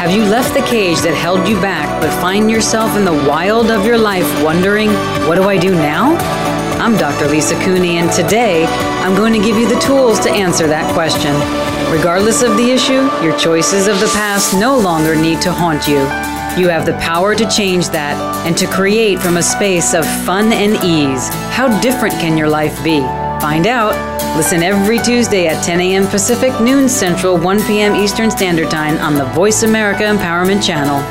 [0.00, 3.70] Have you left the cage that held you back, but find yourself in the wild
[3.70, 4.88] of your life wondering,
[5.28, 6.16] what do I do now?
[6.80, 7.28] I'm Dr.
[7.28, 8.64] Lisa Cooney, and today
[9.04, 11.34] I'm going to give you the tools to answer that question.
[11.92, 15.98] Regardless of the issue, your choices of the past no longer need to haunt you.
[16.56, 20.50] You have the power to change that and to create from a space of fun
[20.50, 21.28] and ease.
[21.52, 23.00] How different can your life be?
[23.38, 24.19] Find out.
[24.36, 26.06] Listen every Tuesday at 10 a.m.
[26.06, 27.94] Pacific, noon Central, 1 p.m.
[27.94, 31.02] Eastern Standard Time on the Voice America Empowerment Channel.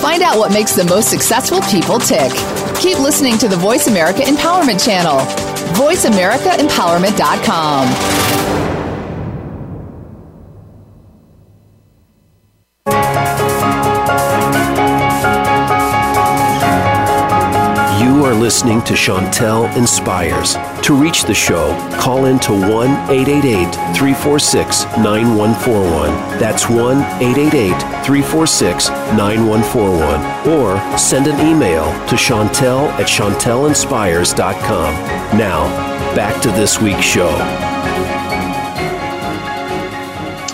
[0.00, 2.30] Find out what makes the most successful people tick.
[2.78, 5.18] Keep listening to the Voice America Empowerment Channel.
[5.74, 8.57] VoiceAmericaEmpowerment.com.
[18.58, 20.56] listening to Chantel Inspires.
[20.82, 26.10] To reach the show, call in to 1 888 346 9141.
[26.40, 27.70] That's 1 888
[28.04, 30.48] 346 9141.
[30.48, 35.38] Or send an email to Chantel at ChantelInspires.com.
[35.38, 35.68] Now,
[36.16, 37.30] back to this week's show.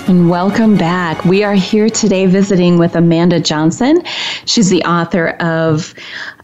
[0.09, 1.25] And welcome back.
[1.25, 4.03] We are here today visiting with Amanda Johnson.
[4.45, 5.95] She's the author of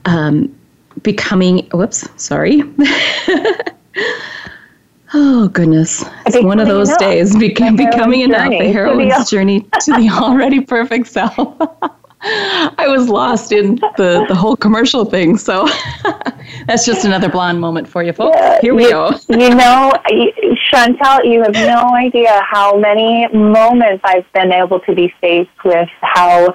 [0.06, 0.56] um,
[1.02, 2.62] becoming whoops sorry
[5.14, 7.00] oh goodness it's one of those enough.
[7.00, 11.56] days becoming enough the heroine's journey to the already perfect self
[12.22, 15.38] I was lost in the, the whole commercial thing.
[15.38, 15.66] So
[16.66, 18.36] that's just another blonde moment for you folks.
[18.38, 19.10] Yeah, Here we you, go.
[19.30, 19.94] you know,
[20.70, 25.88] Chantel, you have no idea how many moments I've been able to be faced with
[26.02, 26.54] how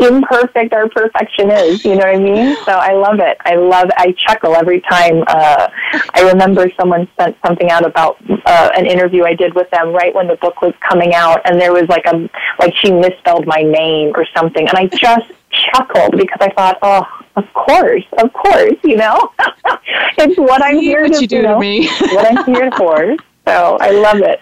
[0.00, 1.84] imperfect our perfection is.
[1.84, 2.56] You know what I mean?
[2.64, 3.36] So I love it.
[3.40, 3.90] I love.
[3.96, 5.22] I chuckle every time.
[5.26, 5.68] Uh,
[6.14, 10.14] I remember someone sent something out about uh, an interview I did with them right
[10.14, 13.62] when the book was coming out, and there was like a like she misspelled my
[13.62, 18.76] name or something, and I just chuckled because I thought, oh, of course, of course,
[18.84, 19.32] you know,
[20.18, 21.88] it's what I'm here what to you do you know, to me.
[22.00, 23.16] what I'm here for.
[23.46, 24.40] So I love it.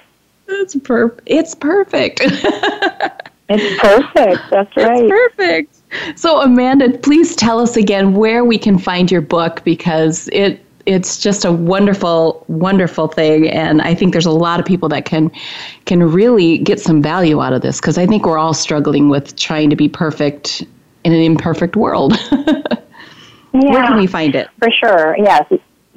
[0.49, 1.17] It's per.
[1.27, 2.21] It's perfect.
[3.49, 4.43] It's perfect.
[4.51, 5.05] That's right.
[5.05, 6.19] It's perfect.
[6.19, 11.19] So Amanda, please tell us again where we can find your book because it it's
[11.19, 15.31] just a wonderful wonderful thing and I think there's a lot of people that can
[15.85, 19.37] can really get some value out of this because I think we're all struggling with
[19.37, 20.65] trying to be perfect
[21.05, 22.19] in an imperfect world.
[22.33, 22.63] yeah,
[23.53, 24.49] where can we find it?
[24.59, 25.17] For sure.
[25.19, 25.51] Yes.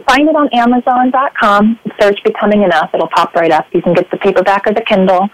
[0.06, 1.80] Find it on Amazon.com.
[2.00, 2.92] Search Becoming Enough.
[2.94, 3.68] It'll pop right up.
[3.74, 5.30] You can get the paperback or the Kindle.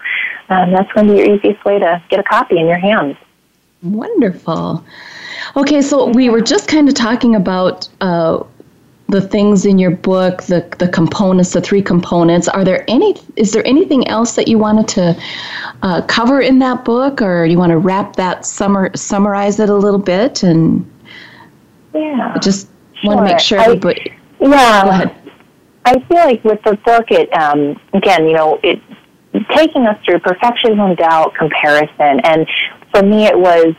[0.48, 3.16] Um, that's going to be your easiest way to get a copy in your hands.
[3.82, 4.84] Wonderful.
[5.56, 8.42] Okay, so we were just kind of talking about uh,
[9.08, 12.48] the things in your book, the the components, the three components.
[12.48, 13.16] Are there any?
[13.36, 15.22] Is there anything else that you wanted to
[15.82, 19.76] uh, cover in that book, or you want to wrap that summer summarize it a
[19.76, 20.90] little bit and?
[21.94, 22.36] Yeah.
[22.40, 23.14] just sure.
[23.14, 24.12] want to make sure everybody.
[24.40, 25.14] Yeah.
[25.84, 28.80] I feel like with the book, it um, again, you know, it
[29.54, 32.46] taking us through perfectionism, doubt, comparison, and
[32.92, 33.74] for me, it was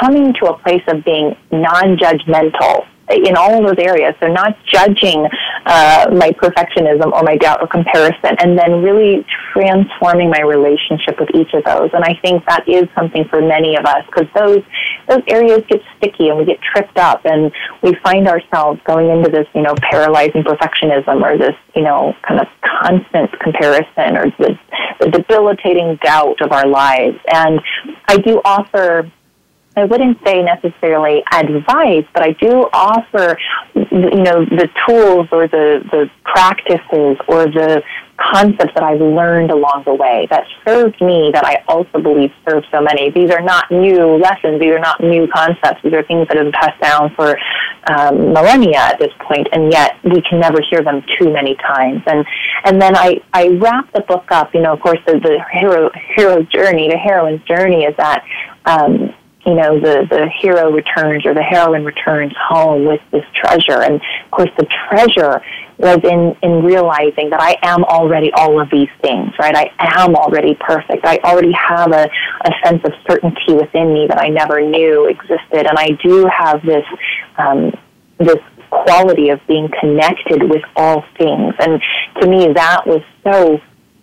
[0.00, 4.14] coming to a place of being non-judgmental in all those areas.
[4.20, 5.26] So not judging
[5.66, 11.30] uh, my perfectionism or my doubt or comparison, and then really transforming my relationship with
[11.34, 11.90] each of those.
[11.92, 14.62] And I think that is something for many of us because those
[15.08, 17.50] those areas get sticky and we get tripped up, and
[17.82, 22.40] we find ourselves going into this, you know, paralyzing perfectionism or this, you know, kind
[22.40, 24.58] of constant comparison or the,
[25.00, 27.18] the debilitating doubt of our lives.
[27.32, 27.60] And
[28.06, 29.10] I do offer
[29.78, 33.38] I wouldn't say necessarily advice, but I do offer,
[33.74, 37.82] you know, the tools or the, the practices or the
[38.18, 42.64] concepts that I've learned along the way that served me that I also believe serve
[42.70, 43.10] so many.
[43.10, 44.60] These are not new lessons.
[44.60, 45.80] These are not new concepts.
[45.82, 47.38] These are things that have been passed down for
[47.88, 52.02] um, millennia at this point, and yet we can never hear them too many times.
[52.06, 52.26] And
[52.64, 54.52] and then I I wrap the book up.
[54.52, 58.24] You know, of course, the, the hero hero's journey, the heroine's journey is that.
[58.66, 59.14] Um,
[59.48, 63.80] you know, the, the hero returns or the heroine returns home with this treasure.
[63.80, 65.40] And of course, the treasure
[65.78, 69.56] was in, in realizing that I am already all of these things, right?
[69.56, 69.70] I
[70.04, 71.06] am already perfect.
[71.06, 72.10] I already have a,
[72.44, 75.66] a sense of certainty within me that I never knew existed.
[75.66, 76.84] And I do have this,
[77.38, 77.72] um,
[78.18, 81.54] this quality of being connected with all things.
[81.58, 81.80] And
[82.20, 83.58] to me, that was so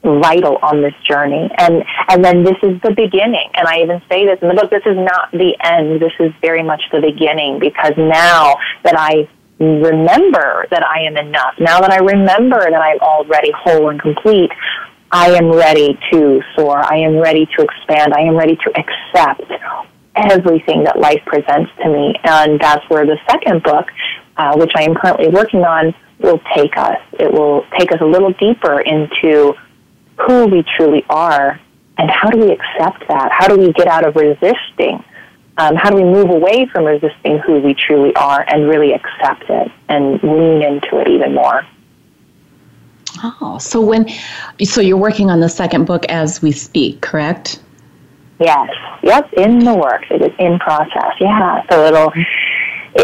[0.05, 1.49] vital on this journey.
[1.57, 3.49] And and then this is the beginning.
[3.55, 6.01] And I even say this in the book, this is not the end.
[6.01, 9.27] This is very much the beginning because now that I
[9.59, 14.51] remember that I am enough, now that I remember that I'm already whole and complete,
[15.11, 16.79] I am ready to soar.
[16.79, 18.13] I am ready to expand.
[18.13, 19.51] I am ready to accept
[20.15, 22.15] everything that life presents to me.
[22.23, 23.87] And that's where the second book,
[24.37, 26.97] uh, which I am currently working on, will take us.
[27.13, 29.53] It will take us a little deeper into
[30.18, 31.59] who we truly are
[31.97, 33.32] and how do we accept that?
[33.32, 35.03] How do we get out of resisting?
[35.57, 39.45] Um, how do we move away from resisting who we truly are and really accept
[39.49, 41.66] it and lean into it even more?
[43.24, 44.09] Oh, so when,
[44.63, 47.61] so you're working on the second book as we speak, correct?
[48.39, 48.70] Yes.
[49.03, 49.34] Yep.
[49.34, 50.07] In the works.
[50.09, 51.13] It is in process.
[51.22, 51.66] Yeah.
[51.70, 52.11] So it'll,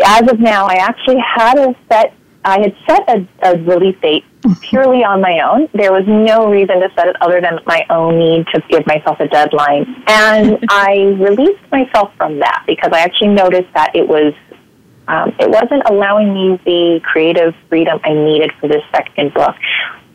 [0.05, 4.25] as of now, I actually had a set I had set a, a release date
[4.61, 5.69] purely on my own.
[5.73, 9.19] There was no reason to set it other than my own need to give myself
[9.19, 10.03] a deadline.
[10.07, 14.33] And I released myself from that because I actually noticed that it was
[15.07, 19.55] um, it wasn't allowing me the creative freedom I needed for this second book.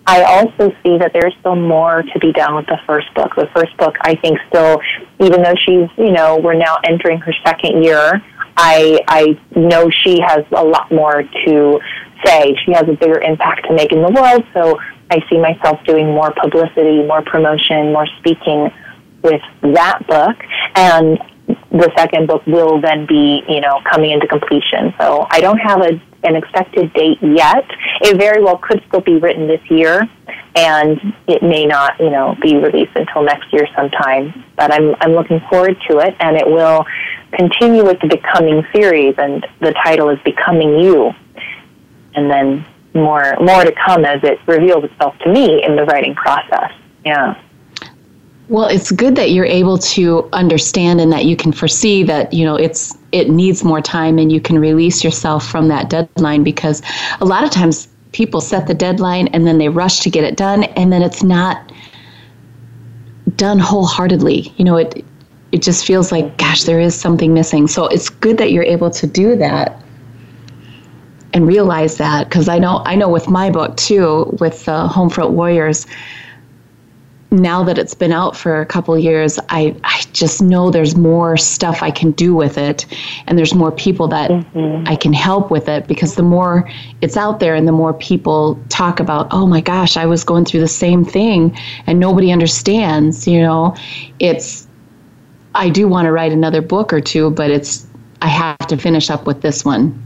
[0.06, 3.34] I also see that there's still more to be done with the first book.
[3.34, 4.80] The first book, I think, still,
[5.18, 8.22] even though she's, you know, we're now entering her second year,
[8.56, 11.80] I I know she has a lot more to
[12.24, 12.56] say.
[12.64, 14.78] She has a bigger impact to make in the world, so
[15.10, 18.70] I see myself doing more publicity, more promotion, more speaking
[19.22, 20.36] with that book.
[20.74, 21.18] And
[21.70, 24.94] the second book will then be, you know, coming into completion.
[24.98, 27.64] So I don't have a, an expected date yet.
[28.02, 30.08] It very well could still be written this year,
[30.56, 34.44] and it may not, you know, be released until next year sometime.
[34.56, 36.84] But I'm I'm looking forward to it, and it will
[37.32, 41.12] continue with the Becoming series, and the title is Becoming You
[42.16, 42.64] and then
[42.94, 46.72] more more to come as it reveals itself to me in the writing process.
[47.04, 47.40] Yeah.
[48.48, 52.44] Well, it's good that you're able to understand and that you can foresee that, you
[52.44, 56.80] know, it's it needs more time and you can release yourself from that deadline because
[57.20, 60.36] a lot of times people set the deadline and then they rush to get it
[60.36, 61.72] done and then it's not
[63.34, 64.52] done wholeheartedly.
[64.56, 65.04] You know, it
[65.50, 67.66] it just feels like gosh, there is something missing.
[67.66, 69.82] So it's good that you're able to do that
[71.36, 75.32] and realize that because I know I know with my book too with uh, Homefront
[75.32, 75.86] Warriors.
[77.30, 81.36] Now that it's been out for a couple years, I, I just know there's more
[81.36, 82.86] stuff I can do with it,
[83.26, 84.88] and there's more people that mm-hmm.
[84.88, 86.70] I can help with it because the more
[87.02, 90.44] it's out there and the more people talk about, oh my gosh, I was going
[90.44, 93.76] through the same thing and nobody understands, you know,
[94.20, 94.66] it's
[95.54, 97.86] I do want to write another book or two, but it's
[98.22, 100.05] I have to finish up with this one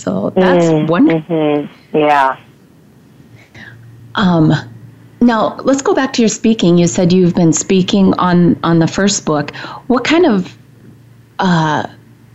[0.00, 1.36] so that's mm, wonderful.
[1.36, 1.96] Mm-hmm.
[1.96, 2.38] Yeah.
[4.14, 4.52] Um,
[5.20, 6.78] now let's go back to your speaking.
[6.78, 9.54] You said you've been speaking on on the first book.
[9.88, 10.56] What kind of
[11.38, 11.86] uh,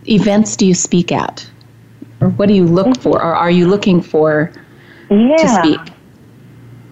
[0.08, 1.48] events do you speak at,
[2.20, 3.02] or what do you look mm-hmm.
[3.02, 4.52] for, or are you looking for
[5.10, 5.36] yeah.
[5.36, 5.80] to speak?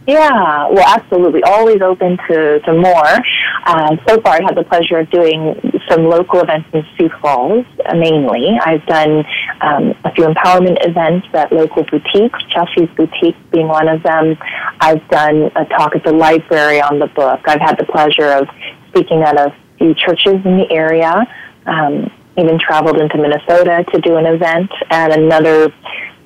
[0.06, 1.42] Yeah, well, absolutely.
[1.44, 3.18] Always open to, to more.
[3.64, 7.64] Uh, so far, I've had the pleasure of doing some local events in Sioux Falls,
[7.86, 8.58] uh, mainly.
[8.60, 9.24] I've done
[9.60, 14.36] um, a few empowerment events at local boutiques, Chelsea's Boutique being one of them.
[14.80, 17.40] I've done a talk at the library on the book.
[17.46, 18.48] I've had the pleasure of
[18.88, 21.24] speaking at a few churches in the area.
[21.66, 25.72] Um, even traveled into Minnesota to do an event at another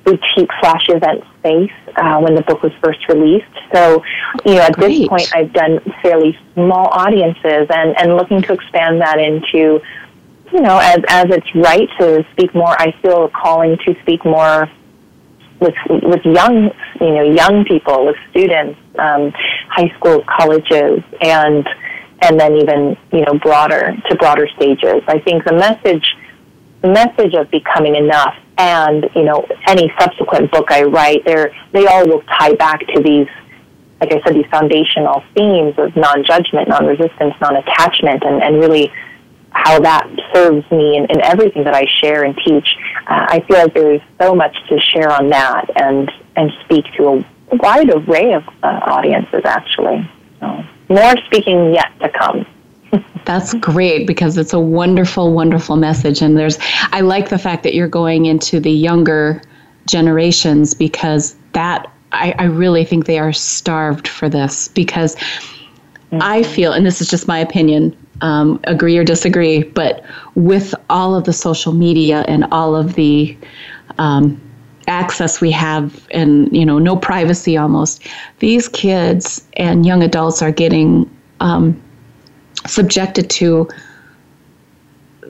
[0.03, 3.45] boutique flash event space uh, when the book was first released.
[3.73, 4.03] So,
[4.45, 4.99] you know, at Great.
[4.99, 9.81] this point, I've done fairly small audiences and, and looking to expand that into,
[10.51, 14.25] you know, as, as it's right to speak more, I feel a calling to speak
[14.25, 14.69] more
[15.59, 16.71] with with young
[17.01, 19.31] you know young people with students um,
[19.69, 21.67] high school colleges and
[22.21, 26.15] and then even you know broader to broader stages I think the message
[26.81, 31.87] the message of becoming enough and you know any subsequent book I write they they
[31.87, 33.27] all will tie back to these
[34.01, 38.91] like I said these foundational themes of non-judgment non-resistance non-attachment and, and really
[39.51, 42.67] how that serves me in, in everything that I share and teach.
[43.07, 47.07] Uh, I feel like there's so much to share on that and and speak to
[47.07, 50.09] a wide array of uh, audiences actually.
[50.39, 52.45] So more speaking yet to come.
[53.29, 56.23] That's great because it's a wonderful, wonderful message.
[56.23, 56.57] And there's,
[56.91, 59.39] I like the fact that you're going into the younger
[59.85, 65.15] generations because that, I, I really think they are starved for this because
[66.11, 70.03] I feel, and this is just my opinion, um, agree or disagree, but
[70.33, 73.37] with all of the social media and all of the
[73.99, 74.41] um,
[74.87, 78.07] access we have and you know no privacy almost
[78.39, 81.07] these kids and young adults are getting
[81.41, 81.79] um,
[82.67, 83.67] subjected to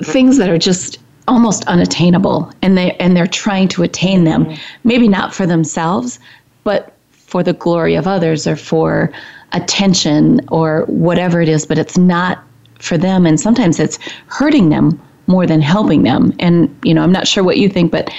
[0.03, 4.45] things that are just almost unattainable and they and they're trying to attain them.
[4.45, 4.61] Mm-hmm.
[4.83, 6.19] Maybe not for themselves
[6.63, 9.11] but for the glory of others or for
[9.53, 12.43] attention or whatever it is but it's not
[12.79, 13.25] for them.
[13.25, 16.33] And sometimes it's hurting them more than helping them.
[16.39, 18.09] And you know I'm not sure what you think but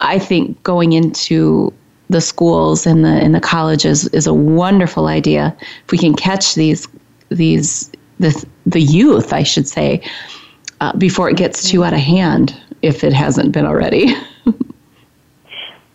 [0.00, 1.72] I think going into
[2.10, 5.56] the schools and the and the colleges is a wonderful idea.
[5.84, 6.88] If we can catch these
[7.28, 10.02] these the the youth I should say
[10.80, 14.14] uh, before it gets too out of hand if it hasn't been already.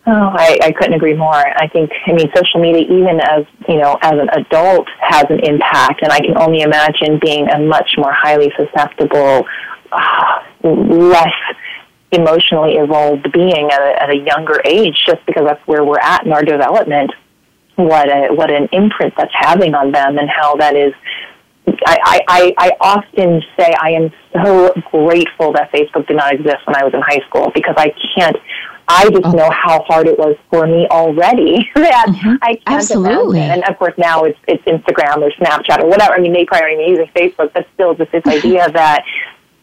[0.04, 1.32] Oh, I, I couldn't agree more.
[1.32, 5.38] I think, I mean, social media, even as, you know, as an adult, has an
[5.44, 6.02] impact.
[6.02, 9.46] And I can only imagine being a much more highly susceptible,
[9.92, 11.32] uh, less
[12.10, 16.26] emotionally evolved being at a, at a younger age, just because that's where we're at
[16.26, 17.12] in our development.
[17.76, 20.94] What a, what an imprint that's having on them and how that is
[21.66, 26.74] I, I, I often say I am so grateful that Facebook did not exist when
[26.74, 28.36] I was in high school because I can't
[28.88, 32.38] I just know how hard it was for me already that Mhm.
[32.42, 33.38] I can't Absolutely.
[33.38, 33.62] imagine.
[33.62, 36.14] And of course now it's it's Instagram or Snapchat or whatever.
[36.14, 39.04] I mean they probably aren't even using Facebook, but still just this idea that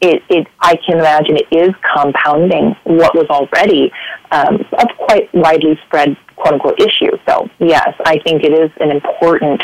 [0.02, 3.92] it, it I can imagine it is compounding what was already
[4.32, 7.12] um, a quite widely spread quote unquote issue.
[7.28, 9.62] So yes, I think it is an important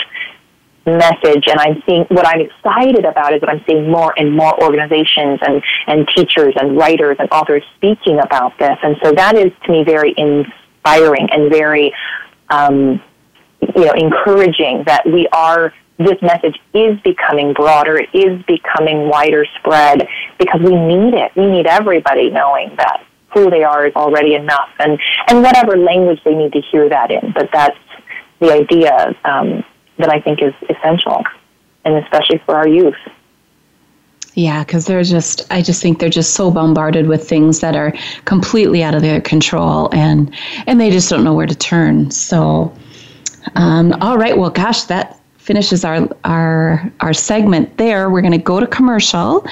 [0.86, 4.62] message and I'm seeing what I'm excited about is that I'm seeing more and more
[4.64, 8.78] organizations and, and teachers and writers and authors speaking about this.
[8.84, 11.94] And so that is to me very inspiring and very
[12.50, 13.02] um,
[13.76, 19.46] you know encouraging that we are this message is becoming broader, it is becoming wider
[19.58, 20.06] spread
[20.38, 21.32] because we need it.
[21.38, 26.20] We need everybody knowing that who they are is already enough and, and whatever language
[26.26, 27.32] they need to hear that in.
[27.34, 27.78] But that's
[28.40, 29.64] the idea um,
[29.98, 31.24] that I think is essential,
[31.84, 32.98] and especially for our youth.
[34.36, 37.94] Yeah, because they're just, I just think they're just so bombarded with things that are
[38.26, 40.34] completely out of their control and,
[40.68, 42.12] and they just don't know where to turn.
[42.12, 42.76] So,
[43.56, 48.10] um, all right, well, gosh, that finishes our, our, our segment there.
[48.10, 49.48] We're going to go to commercial.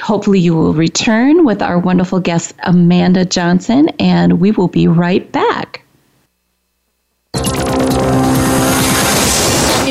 [0.00, 5.30] Hopefully, you will return with our wonderful guest, Amanda Johnson, and we will be right
[5.32, 5.84] back.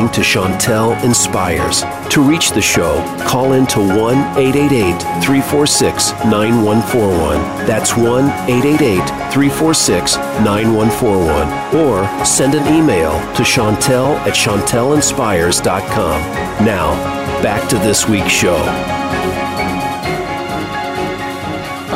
[0.00, 1.82] listening to Chantel Inspires.
[2.12, 7.66] To reach the show, call in to 1 888 346 9141.
[7.66, 8.98] That's 1 888
[9.32, 11.76] 346 9141.
[11.76, 16.64] Or send an email to Chantel at ChantelInspires.com.
[16.64, 16.94] Now,
[17.42, 18.99] back to this week's show.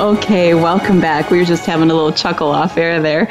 [0.04, 1.30] Okay, welcome back.
[1.30, 3.26] We were just having a little chuckle off air there.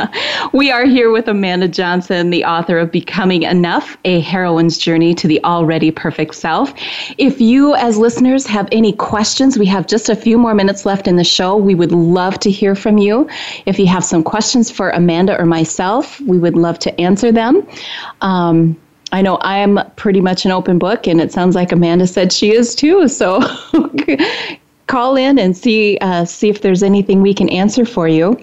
[0.52, 5.26] we are here with Amanda Johnson, the author of Becoming Enough, a heroine's journey to
[5.26, 6.72] the already perfect self.
[7.18, 11.08] If you, as listeners, have any questions, we have just a few more minutes left
[11.08, 11.56] in the show.
[11.56, 13.28] We would love to hear from you.
[13.66, 17.66] If you have some questions for Amanda or myself, we would love to answer them.
[18.20, 22.32] Um, I know I'm pretty much an open book, and it sounds like Amanda said
[22.32, 23.08] she is too.
[23.08, 23.40] So
[24.86, 28.38] call in and see uh, see if there's anything we can answer for you.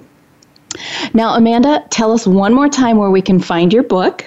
[1.13, 4.25] Now, Amanda, tell us one more time where we can find your book.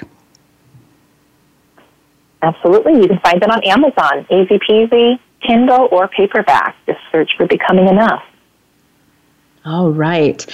[2.42, 6.76] Absolutely, you can find it on Amazon, easy peasy, Kindle or paperback.
[6.86, 8.22] Just search for Becoming Enough.
[9.66, 10.44] All right.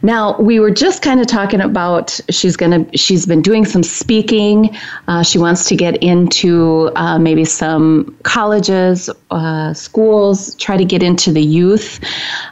[0.00, 4.74] Now we were just kind of talking about she's gonna she's been doing some speaking.
[5.06, 11.02] Uh, she wants to get into uh, maybe some colleges, uh, schools, try to get
[11.02, 12.00] into the youth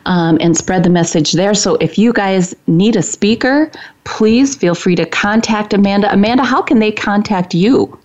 [0.05, 1.55] um, and spread the message there.
[1.55, 3.71] So if you guys need a speaker,
[4.05, 6.13] please feel free to contact Amanda.
[6.13, 7.99] Amanda, how can they contact you?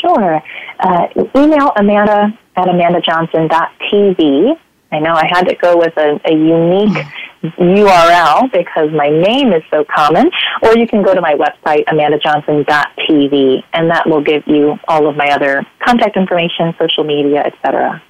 [0.00, 0.42] Sure.
[0.80, 4.58] Uh, email Amanda at amandajohnson.tv
[4.90, 7.04] I know I had to go with a, a unique
[7.42, 10.30] URL because my name is so common.
[10.62, 15.16] Or you can go to my website, amandajohnson.tv, and that will give you all of
[15.16, 18.02] my other contact information, social media, etc.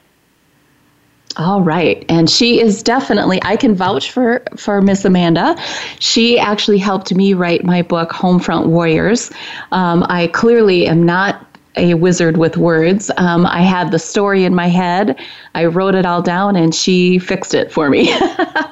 [1.36, 2.04] All right.
[2.08, 5.56] And she is definitely I can vouch for for Miss Amanda.
[6.00, 9.30] She actually helped me write my book Homefront Warriors.
[9.70, 11.47] Um, I clearly am not
[11.78, 13.10] a wizard with words.
[13.16, 15.18] Um, I had the story in my head.
[15.54, 18.12] I wrote it all down, and she fixed it for me.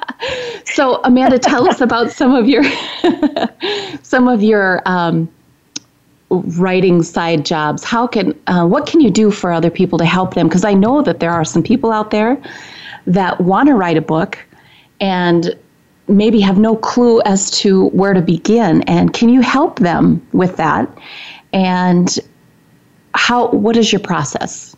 [0.65, 2.63] so, Amanda, tell us about some of your
[4.03, 5.29] some of your um,
[6.29, 7.83] writing side jobs.
[7.83, 10.47] How can uh, what can you do for other people to help them?
[10.47, 12.41] Because I know that there are some people out there
[13.05, 14.37] that want to write a book
[14.99, 15.57] and
[16.07, 18.81] maybe have no clue as to where to begin.
[18.83, 20.89] And can you help them with that?
[21.53, 22.17] And
[23.17, 24.75] how what is your process?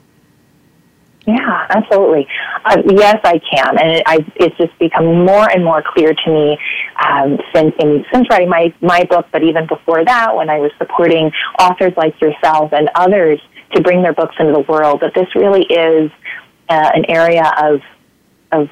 [1.28, 2.28] Yeah, absolutely.
[2.66, 6.32] Uh, yes, I can, and it, I, it's just become more and more clear to
[6.32, 6.58] me
[7.06, 10.72] um, since in, since writing my my book, but even before that, when I was
[10.78, 13.40] supporting authors like yourself and others
[13.74, 16.10] to bring their books into the world, that this really is
[16.70, 17.82] uh, an area of
[18.52, 18.70] of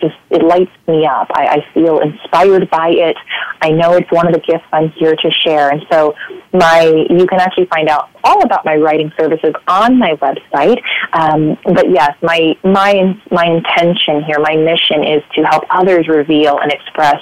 [0.00, 1.28] just it lights me up.
[1.34, 3.16] I, I feel inspired by it.
[3.60, 6.14] I know it's one of the gifts I'm here to share, and so
[6.52, 10.80] my you can actually find out all about my writing services on my website.
[11.12, 16.58] Um, but yes, my my my intention here, my mission is to help others reveal
[16.58, 17.20] and express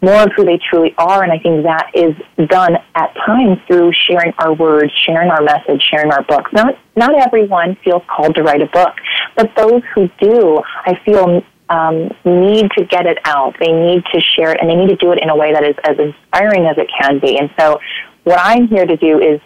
[0.00, 1.22] more of who they truly are.
[1.22, 2.14] And I think that is
[2.48, 6.52] done at times through sharing our words, sharing our message, sharing our books.
[6.52, 8.94] Not, not everyone feels called to write a book,
[9.36, 13.56] but those who do, I feel um, need to get it out.
[13.58, 15.64] They need to share it, and they need to do it in a way that
[15.64, 17.38] is as inspiring as it can be.
[17.38, 17.80] And so,
[18.24, 19.40] what I'm here to do is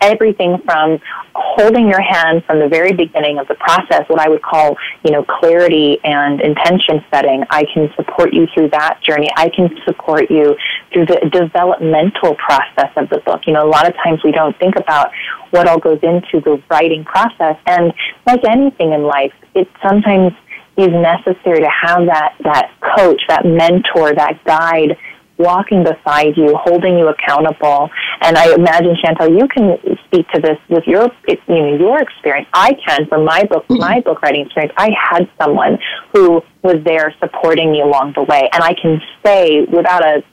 [0.00, 0.98] everything from
[1.34, 5.10] holding your hand from the very beginning of the process, what I would call, you
[5.10, 7.44] know, clarity and intention setting.
[7.50, 9.28] I can support you through that journey.
[9.36, 10.56] I can support you
[10.92, 13.42] through the developmental process of the book.
[13.46, 15.10] You know, a lot of times we don't think about
[15.50, 17.56] what all goes into the writing process.
[17.66, 17.92] And
[18.26, 20.32] like anything in life, it sometimes
[20.78, 24.96] is necessary to have that, that coach, that mentor, that guide
[25.38, 27.90] walking beside you, holding you accountable.
[28.20, 32.48] And I imagine, Chantel, you can speak to this with your, you know, your experience.
[32.52, 33.80] I can from my book, mm-hmm.
[33.80, 34.74] my book writing experience.
[34.76, 35.78] I had someone
[36.12, 38.48] who was there supporting me along the way.
[38.52, 40.24] And I can say without a,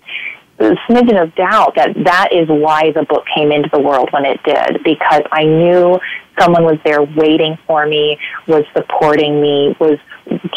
[0.59, 4.25] a smidgen of doubt that that is why the book came into the world when
[4.25, 5.99] it did, because I knew
[6.39, 8.17] someone was there waiting for me,
[8.47, 9.97] was supporting me, was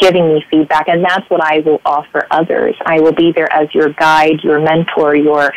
[0.01, 2.75] giving me feedback, and that's what I will offer others.
[2.85, 5.53] I will be there as your guide, your mentor, your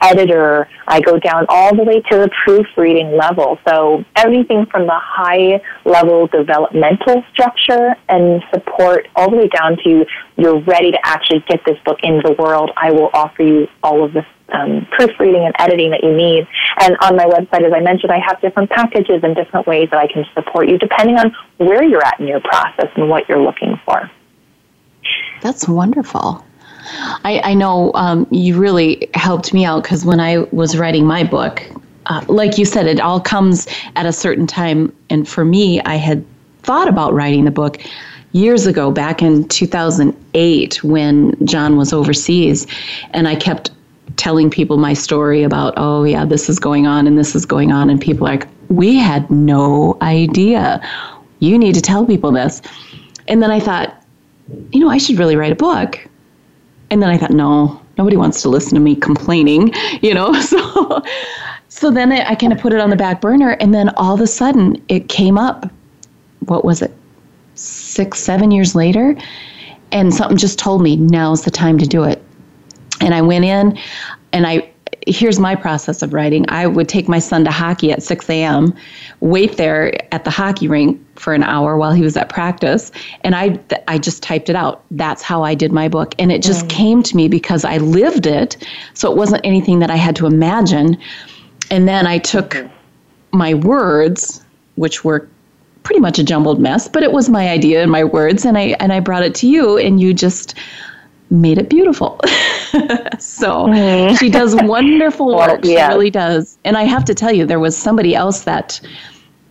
[0.00, 0.68] editor.
[0.86, 3.58] I go down all the way to the proofreading level.
[3.66, 10.06] So everything from the high level developmental structure and support all the way down to
[10.36, 12.70] you're ready to actually get this book into the world.
[12.76, 16.46] I will offer you all of the um, proofreading and editing that you need.
[16.80, 19.98] And on my website, as I mentioned, I have different packages and different ways that
[19.98, 23.42] I can support you depending on where you're at in your process and what you're
[23.42, 24.10] looking for.
[25.42, 26.44] That's wonderful.
[27.24, 31.22] I, I know um, you really helped me out because when I was writing my
[31.22, 31.62] book,
[32.06, 34.94] uh, like you said, it all comes at a certain time.
[35.10, 36.24] And for me, I had
[36.62, 37.78] thought about writing the book
[38.32, 42.66] years ago, back in 2008, when John was overseas.
[43.10, 43.70] And I kept
[44.18, 47.72] telling people my story about, oh, yeah, this is going on and this is going
[47.72, 47.88] on.
[47.88, 50.86] And people are like, we had no idea.
[51.38, 52.60] You need to tell people this.
[53.28, 54.02] And then I thought,
[54.72, 56.06] you know, I should really write a book.
[56.90, 60.34] And then I thought, no, nobody wants to listen to me complaining, you know?
[60.42, 61.02] So,
[61.70, 63.50] so then I, I kind of put it on the back burner.
[63.60, 65.70] And then all of a sudden it came up.
[66.46, 66.92] What was it?
[67.54, 69.16] Six, seven years later.
[69.92, 72.22] And something just told me now's the time to do it.
[73.00, 73.78] And I went in
[74.32, 74.70] and I
[75.06, 76.44] here's my process of writing.
[76.48, 78.74] I would take my son to hockey at 6 a.m.,
[79.20, 82.92] wait there at the hockey rink for an hour while he was at practice,
[83.24, 84.84] and I I just typed it out.
[84.90, 86.70] That's how I did my book, and it just mm.
[86.70, 88.56] came to me because I lived it.
[88.94, 90.98] So it wasn't anything that I had to imagine.
[91.70, 92.56] And then I took
[93.32, 94.42] my words,
[94.76, 95.28] which were
[95.82, 98.76] pretty much a jumbled mess, but it was my idea and my words, and I
[98.78, 100.54] and I brought it to you, and you just
[101.30, 102.20] made it beautiful.
[103.18, 104.18] so mm.
[104.18, 105.62] she does wonderful work.
[105.62, 105.88] Well, yeah.
[105.88, 106.58] She really does.
[106.64, 108.80] And I have to tell you, there was somebody else that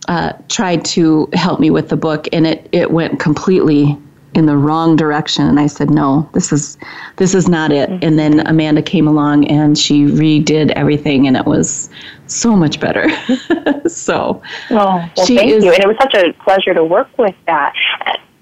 [0.08, 3.96] uh, tried to help me with the book, and it it went completely
[4.34, 5.46] in the wrong direction.
[5.46, 6.78] And I said, no, this is
[7.16, 7.90] this is not it.
[7.90, 8.04] Mm-hmm.
[8.04, 11.90] And then Amanda came along and she redid everything, and it was
[12.26, 13.08] so much better.
[13.88, 15.72] so, well, well thank is, you.
[15.72, 17.74] And it was such a pleasure to work with that.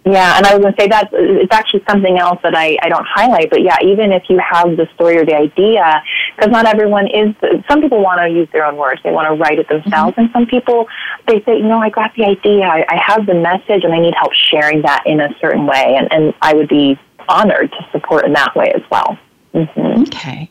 [0.09, 2.89] Yeah, and I was going to say that it's actually something else that I, I
[2.89, 3.51] don't highlight.
[3.51, 6.01] But yeah, even if you have the story or the idea,
[6.37, 7.35] because not everyone is,
[7.69, 9.01] some people want to use their own words.
[9.03, 10.13] They want to write it themselves.
[10.13, 10.21] Mm-hmm.
[10.21, 10.87] And some people,
[11.27, 12.67] they say, you know, I got the idea.
[12.67, 15.97] I, I have the message and I need help sharing that in a certain way.
[15.99, 16.97] And, and I would be
[17.29, 19.19] honored to support in that way as well.
[19.55, 20.03] Mm-hmm.
[20.03, 20.49] Okay.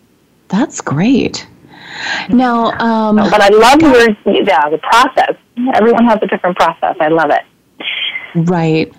[0.49, 1.47] That's great.
[2.27, 4.09] Now, um, but I love your,
[4.43, 5.37] yeah, the process.
[5.75, 6.97] Everyone has a different process.
[6.99, 7.43] I love it.
[8.35, 8.93] Right.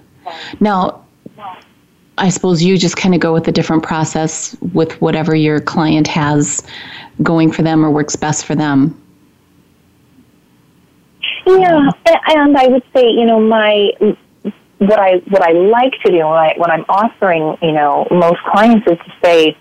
[0.60, 1.04] Now,
[2.18, 6.06] I suppose you just kind of go with a different process with whatever your client
[6.06, 6.66] has
[7.22, 9.00] going for them or works best for them.
[11.46, 11.90] Yeah,
[12.28, 13.90] and I would say, you know, my
[14.78, 16.18] what I what I like to do
[16.60, 19.56] when I'm offering, you know, most clients is to say,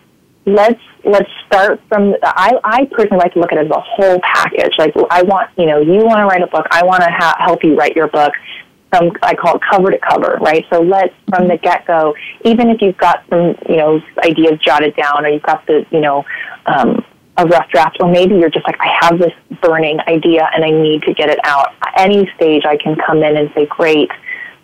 [0.45, 2.15] let's let's start from.
[2.23, 4.73] I I personally like to look at it as a whole package.
[4.77, 6.65] Like I want, you know, you want to write a book.
[6.71, 8.33] I want to ha- help you write your book
[8.97, 10.65] from I call it cover to cover, right?
[10.71, 14.95] So let's from the get go, even if you've got some you know ideas jotted
[14.95, 16.25] down or you've got the you know
[16.65, 17.03] um,
[17.37, 20.69] a rough draft, or maybe you're just like I have this burning idea and I
[20.69, 21.73] need to get it out.
[21.81, 24.09] At any stage, I can come in and say, great.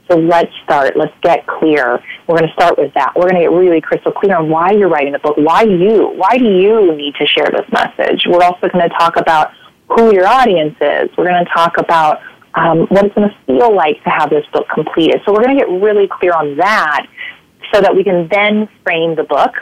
[0.09, 0.97] So let's start.
[0.97, 2.01] Let's get clear.
[2.27, 3.13] We're going to start with that.
[3.15, 5.38] We're going to get really crystal clear on why you're writing the book.
[5.38, 6.11] Why you?
[6.15, 8.25] Why do you need to share this message?
[8.27, 9.51] We're also going to talk about
[9.89, 11.09] who your audience is.
[11.17, 12.21] We're going to talk about
[12.53, 15.21] um, what it's going to feel like to have this book completed.
[15.25, 17.07] So we're going to get really clear on that
[17.73, 19.53] so that we can then frame the book,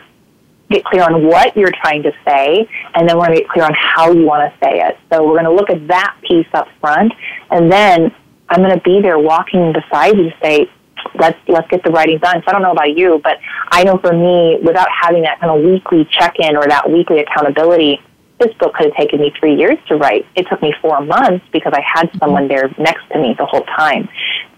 [0.70, 3.66] get clear on what you're trying to say, and then we're going to get clear
[3.66, 4.98] on how you want to say it.
[5.12, 7.14] So we're going to look at that piece up front,
[7.52, 8.14] and then
[8.50, 10.70] I'm going to be there walking beside you to say,
[11.16, 12.42] let's let's get the writing done.
[12.42, 13.38] So I don't know about you, but
[13.72, 18.02] I know for me, without having that kind of weekly check-in or that weekly accountability,
[18.40, 20.26] this book could have taken me three years to write.
[20.36, 22.18] It took me four months because I had mm-hmm.
[22.20, 24.10] someone there next to me the whole time.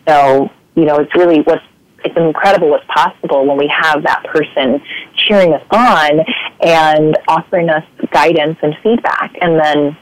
[0.07, 1.63] So, you know, it's really what's
[2.03, 4.81] it's incredible what's possible when we have that person
[5.15, 6.21] cheering us on
[6.61, 9.97] and offering us guidance and feedback and then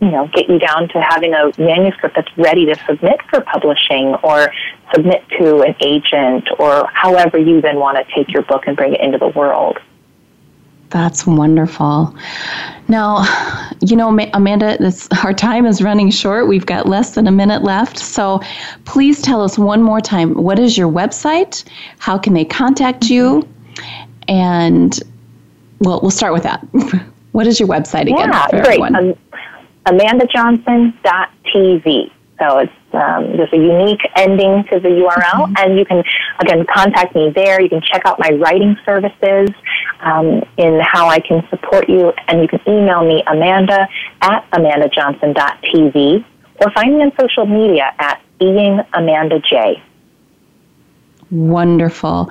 [0.00, 4.14] you know get you down to having a manuscript that's ready to submit for publishing
[4.24, 4.52] or
[4.92, 8.94] submit to an agent or however you then want to take your book and bring
[8.94, 9.78] it into the world
[10.94, 12.14] That's wonderful.
[12.86, 13.24] Now,
[13.80, 16.46] you know, Amanda, this, our time is running short.
[16.46, 17.98] We've got less than a minute left.
[17.98, 18.40] So
[18.84, 21.64] please tell us one more time what is your website?
[21.98, 23.42] How can they contact you?
[24.28, 24.96] And,
[25.80, 26.60] well, we'll start with that.
[27.32, 28.30] what is your website again?
[28.30, 28.80] Yeah, great.
[28.80, 29.14] Um,
[29.86, 32.12] AmandaJohnson.tv.
[32.38, 35.54] So it's um, there's a unique ending to the URL, mm-hmm.
[35.58, 36.02] and you can
[36.40, 37.60] again contact me there.
[37.60, 39.50] You can check out my writing services
[40.04, 43.88] um, in how I can support you, and you can email me Amanda
[44.20, 46.24] at amandajohnson.tv
[46.60, 49.82] or find me on social media at being Amanda J.
[51.30, 52.30] Wonderful.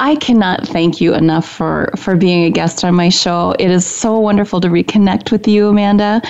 [0.00, 3.54] I cannot thank you enough for, for being a guest on my show.
[3.58, 6.20] It is so wonderful to reconnect with you, Amanda.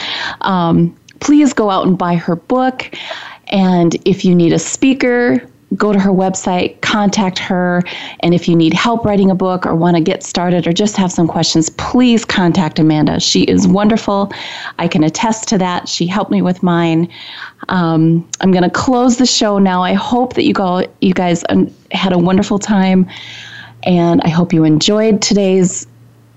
[0.43, 2.91] Um, please go out and buy her book.
[3.47, 7.82] And if you need a speaker, go to her website, contact her.
[8.20, 10.96] And if you need help writing a book or want to get started or just
[10.96, 13.20] have some questions, please contact Amanda.
[13.20, 14.32] She is wonderful.
[14.78, 15.88] I can attest to that.
[15.88, 17.08] She helped me with mine.
[17.68, 19.82] Um, I'm going to close the show now.
[19.82, 23.08] I hope that you go, you guys um, had a wonderful time,
[23.84, 25.86] and I hope you enjoyed today's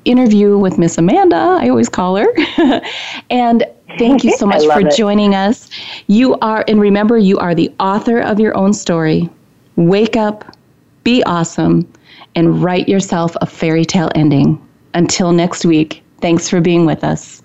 [0.06, 1.36] interview with Miss Amanda.
[1.36, 2.28] I always call her,
[3.30, 3.66] and
[3.98, 4.96] Thank you so much for it.
[4.96, 5.70] joining us.
[6.08, 9.30] You are, and remember, you are the author of your own story.
[9.76, 10.56] Wake up,
[11.04, 11.92] be awesome,
[12.36, 14.62] and write yourself a fairy tale ending.
[14.94, 17.42] Until next week, thanks for being with us.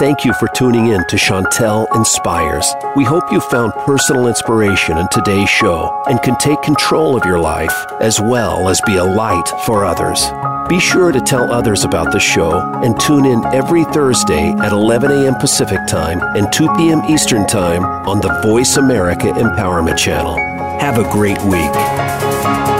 [0.00, 2.74] Thank you for tuning in to Chantel Inspires.
[2.96, 7.38] We hope you found personal inspiration in today's show and can take control of your
[7.38, 10.24] life as well as be a light for others.
[10.70, 15.10] Be sure to tell others about the show and tune in every Thursday at 11
[15.10, 15.34] a.m.
[15.34, 17.02] Pacific Time and 2 p.m.
[17.04, 20.34] Eastern Time on the Voice America Empowerment Channel.
[20.80, 22.79] Have a great week.